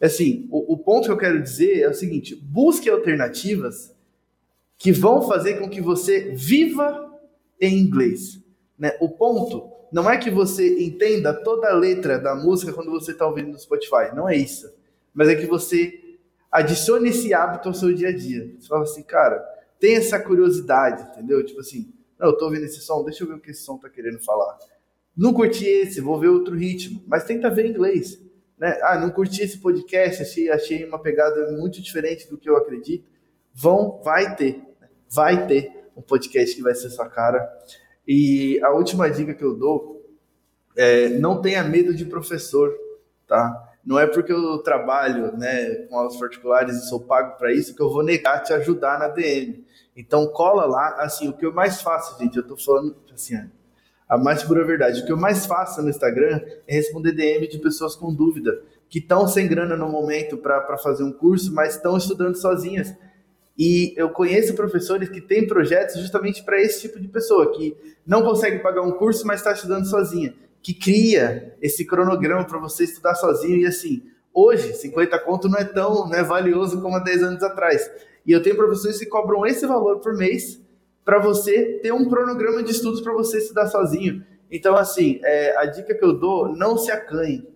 [0.00, 3.94] Assim, o, o ponto que eu quero dizer é o seguinte: busque alternativas
[4.76, 7.08] que vão fazer com que você viva
[7.60, 8.40] em inglês.
[8.76, 8.96] Né?
[9.00, 13.26] O ponto não é que você entenda toda a letra da música quando você está
[13.28, 14.79] ouvindo no Spotify, não é isso.
[15.14, 16.18] Mas é que você
[16.50, 18.54] adicione esse hábito ao seu dia a dia.
[18.58, 19.38] Você fala assim, cara,
[19.78, 21.44] tem essa curiosidade, entendeu?
[21.44, 23.78] Tipo assim, não, eu tô ouvindo esse som, deixa eu ver o que esse som
[23.78, 24.58] tá querendo falar.
[25.16, 28.20] Não curti esse, vou ver outro ritmo, mas tenta ver em inglês.
[28.58, 28.78] Né?
[28.82, 33.08] Ah, não curti esse podcast, achei, achei uma pegada muito diferente do que eu acredito.
[33.54, 34.88] Vão, vai ter, né?
[35.08, 37.50] vai ter um podcast que vai ser sua cara.
[38.06, 40.00] E a última dica que eu dou
[40.76, 42.72] é não tenha medo de professor,
[43.26, 43.69] tá?
[43.84, 47.82] Não é porque eu trabalho né, com aulas particulares e sou pago para isso que
[47.82, 49.64] eu vou negar te ajudar na DM.
[49.96, 53.34] Então cola lá, assim, o que eu mais faço, gente, eu tô falando assim,
[54.08, 57.58] a mais pura verdade, o que eu mais faço no Instagram é responder DM de
[57.58, 61.96] pessoas com dúvida, que estão sem grana no momento para fazer um curso, mas estão
[61.96, 62.94] estudando sozinhas.
[63.56, 67.76] E eu conheço professores que têm projetos justamente para esse tipo de pessoa, que
[68.06, 72.84] não consegue pagar um curso, mas está estudando sozinha, que cria esse cronograma para você
[72.84, 73.58] estudar sozinho.
[73.58, 74.02] E assim,
[74.32, 77.90] hoje, 50 conto não é tão né, valioso como há 10 anos atrás.
[78.26, 80.60] E eu tenho professores que cobram esse valor por mês
[81.04, 84.24] para você ter um cronograma de estudos para você estudar sozinho.
[84.50, 87.48] Então, assim, é, a dica que eu dou, não se acanhe.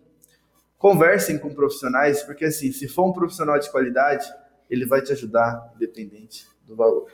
[0.78, 4.26] Conversem com profissionais, porque assim, se for um profissional de qualidade,
[4.68, 7.06] ele vai te ajudar, independente do valor.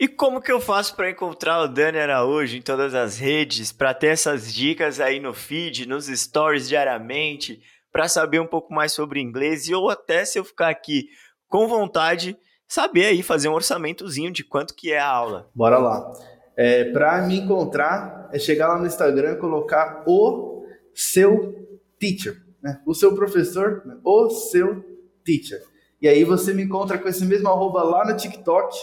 [0.00, 3.92] E como que eu faço para encontrar o Dani Araújo em todas as redes, para
[3.92, 9.20] ter essas dicas aí no feed, nos stories diariamente, para saber um pouco mais sobre
[9.20, 11.08] inglês e ou até se eu ficar aqui
[11.48, 12.38] com vontade,
[12.68, 15.50] saber aí fazer um orçamentozinho de quanto que é a aula.
[15.52, 16.12] Bora lá.
[16.56, 21.66] É, para me encontrar, é chegar lá no Instagram, colocar o seu
[21.98, 22.80] teacher, né?
[22.86, 23.96] o seu professor, né?
[24.04, 24.84] o seu
[25.24, 25.60] teacher.
[26.00, 28.76] E aí você me encontra com esse mesmo arroba lá no TikTok.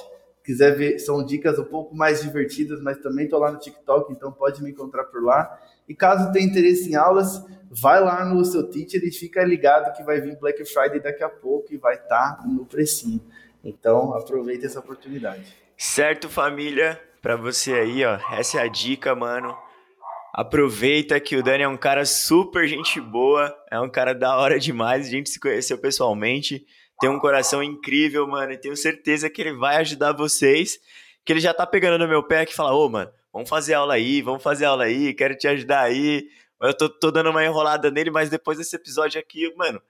[0.46, 4.32] Quiser ver, são dicas um pouco mais divertidas, mas também estou lá no TikTok, então
[4.32, 5.60] pode me encontrar por lá.
[5.90, 10.04] E caso tenha interesse em aulas, vai lá no seu teacher e fica ligado que
[10.04, 13.20] vai vir Black Friday daqui a pouco e vai estar tá no precinho.
[13.64, 15.44] Então aproveita essa oportunidade.
[15.76, 17.02] Certo, família?
[17.24, 19.58] Para você aí, ó, essa é a dica, mano.
[20.32, 24.60] Aproveita que o Dani é um cara super gente boa, é um cara da hora
[24.60, 26.68] demais, a gente se conheceu pessoalmente
[27.00, 30.80] tem um coração incrível, mano, e tenho certeza que ele vai ajudar vocês,
[31.24, 33.74] que ele já tá pegando no meu pé que fala, ô, oh, mano, vamos fazer
[33.74, 36.28] aula aí, vamos fazer aula aí, quero te ajudar aí.
[36.62, 39.82] Eu tô, tô dando uma enrolada nele, mas depois desse episódio aqui, mano,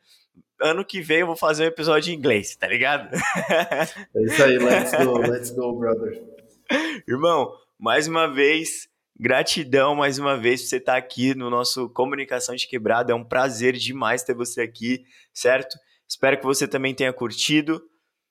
[0.59, 3.09] ano que vem eu vou fazer um episódio em inglês, tá ligado?
[3.15, 6.23] É isso aí, let's go, let's go, brother.
[7.07, 8.89] Irmão, mais uma vez,
[9.19, 13.11] gratidão mais uma vez por você estar aqui no nosso Comunicação de Quebrada.
[13.11, 15.77] É um prazer demais ter você aqui, certo?
[16.07, 17.81] Espero que você também tenha curtido.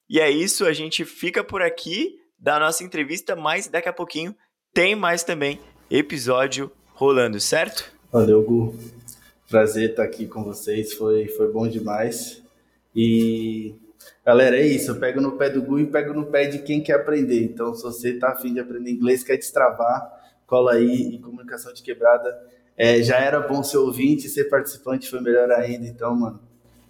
[0.08, 4.34] E é isso, a gente fica por aqui da nossa entrevista, mas daqui a pouquinho
[4.72, 5.58] tem mais também
[5.90, 7.92] episódio rolando, certo?
[8.12, 8.74] Valeu, Gu.
[9.48, 12.42] Prazer estar aqui com vocês, foi, foi bom demais.
[12.94, 13.74] E
[14.24, 16.82] galera, é isso, eu pego no pé do Gu e pego no pé de quem
[16.82, 17.42] quer aprender.
[17.42, 20.02] Então, se você tá afim de aprender inglês, quer destravar,
[20.46, 22.36] cola aí em comunicação de quebrada.
[22.76, 25.86] É, já era bom ser ouvinte, ser participante foi melhor ainda.
[25.86, 26.40] Então, mano,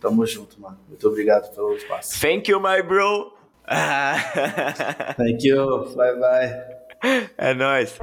[0.04, 0.78] Tamo junto, mano.
[0.86, 2.20] Muito obrigado pelo espaço.
[2.20, 3.32] Thank you, my bro.
[5.16, 5.94] Thank you.
[5.96, 7.30] Bye, bye.
[7.38, 7.98] É nóis.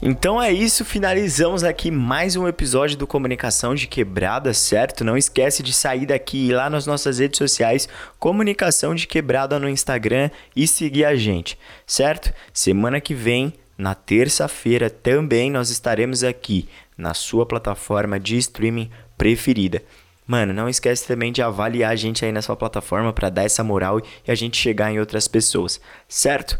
[0.00, 5.04] Então é isso, finalizamos aqui mais um episódio do Comunicação de Quebrada, certo?
[5.04, 7.86] Não esquece de sair daqui e ir lá nas nossas redes sociais,
[8.18, 12.32] Comunicação de Quebrada no Instagram e seguir a gente, certo?
[12.54, 19.82] Semana que vem, na terça-feira, também nós estaremos aqui na sua plataforma de streaming preferida.
[20.26, 23.62] Mano, não esquece também de avaliar a gente aí na sua plataforma para dar essa
[23.62, 26.58] moral e a gente chegar em outras pessoas, certo?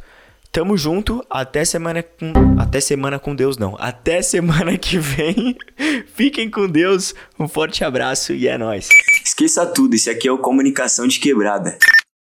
[0.53, 3.77] Tamo junto, até semana com até semana com Deus não.
[3.79, 5.57] Até semana que vem.
[6.15, 7.15] Fiquem com Deus.
[7.39, 8.89] Um forte abraço e é nós.
[9.25, 11.77] Esqueça tudo, esse aqui é o comunicação de quebrada.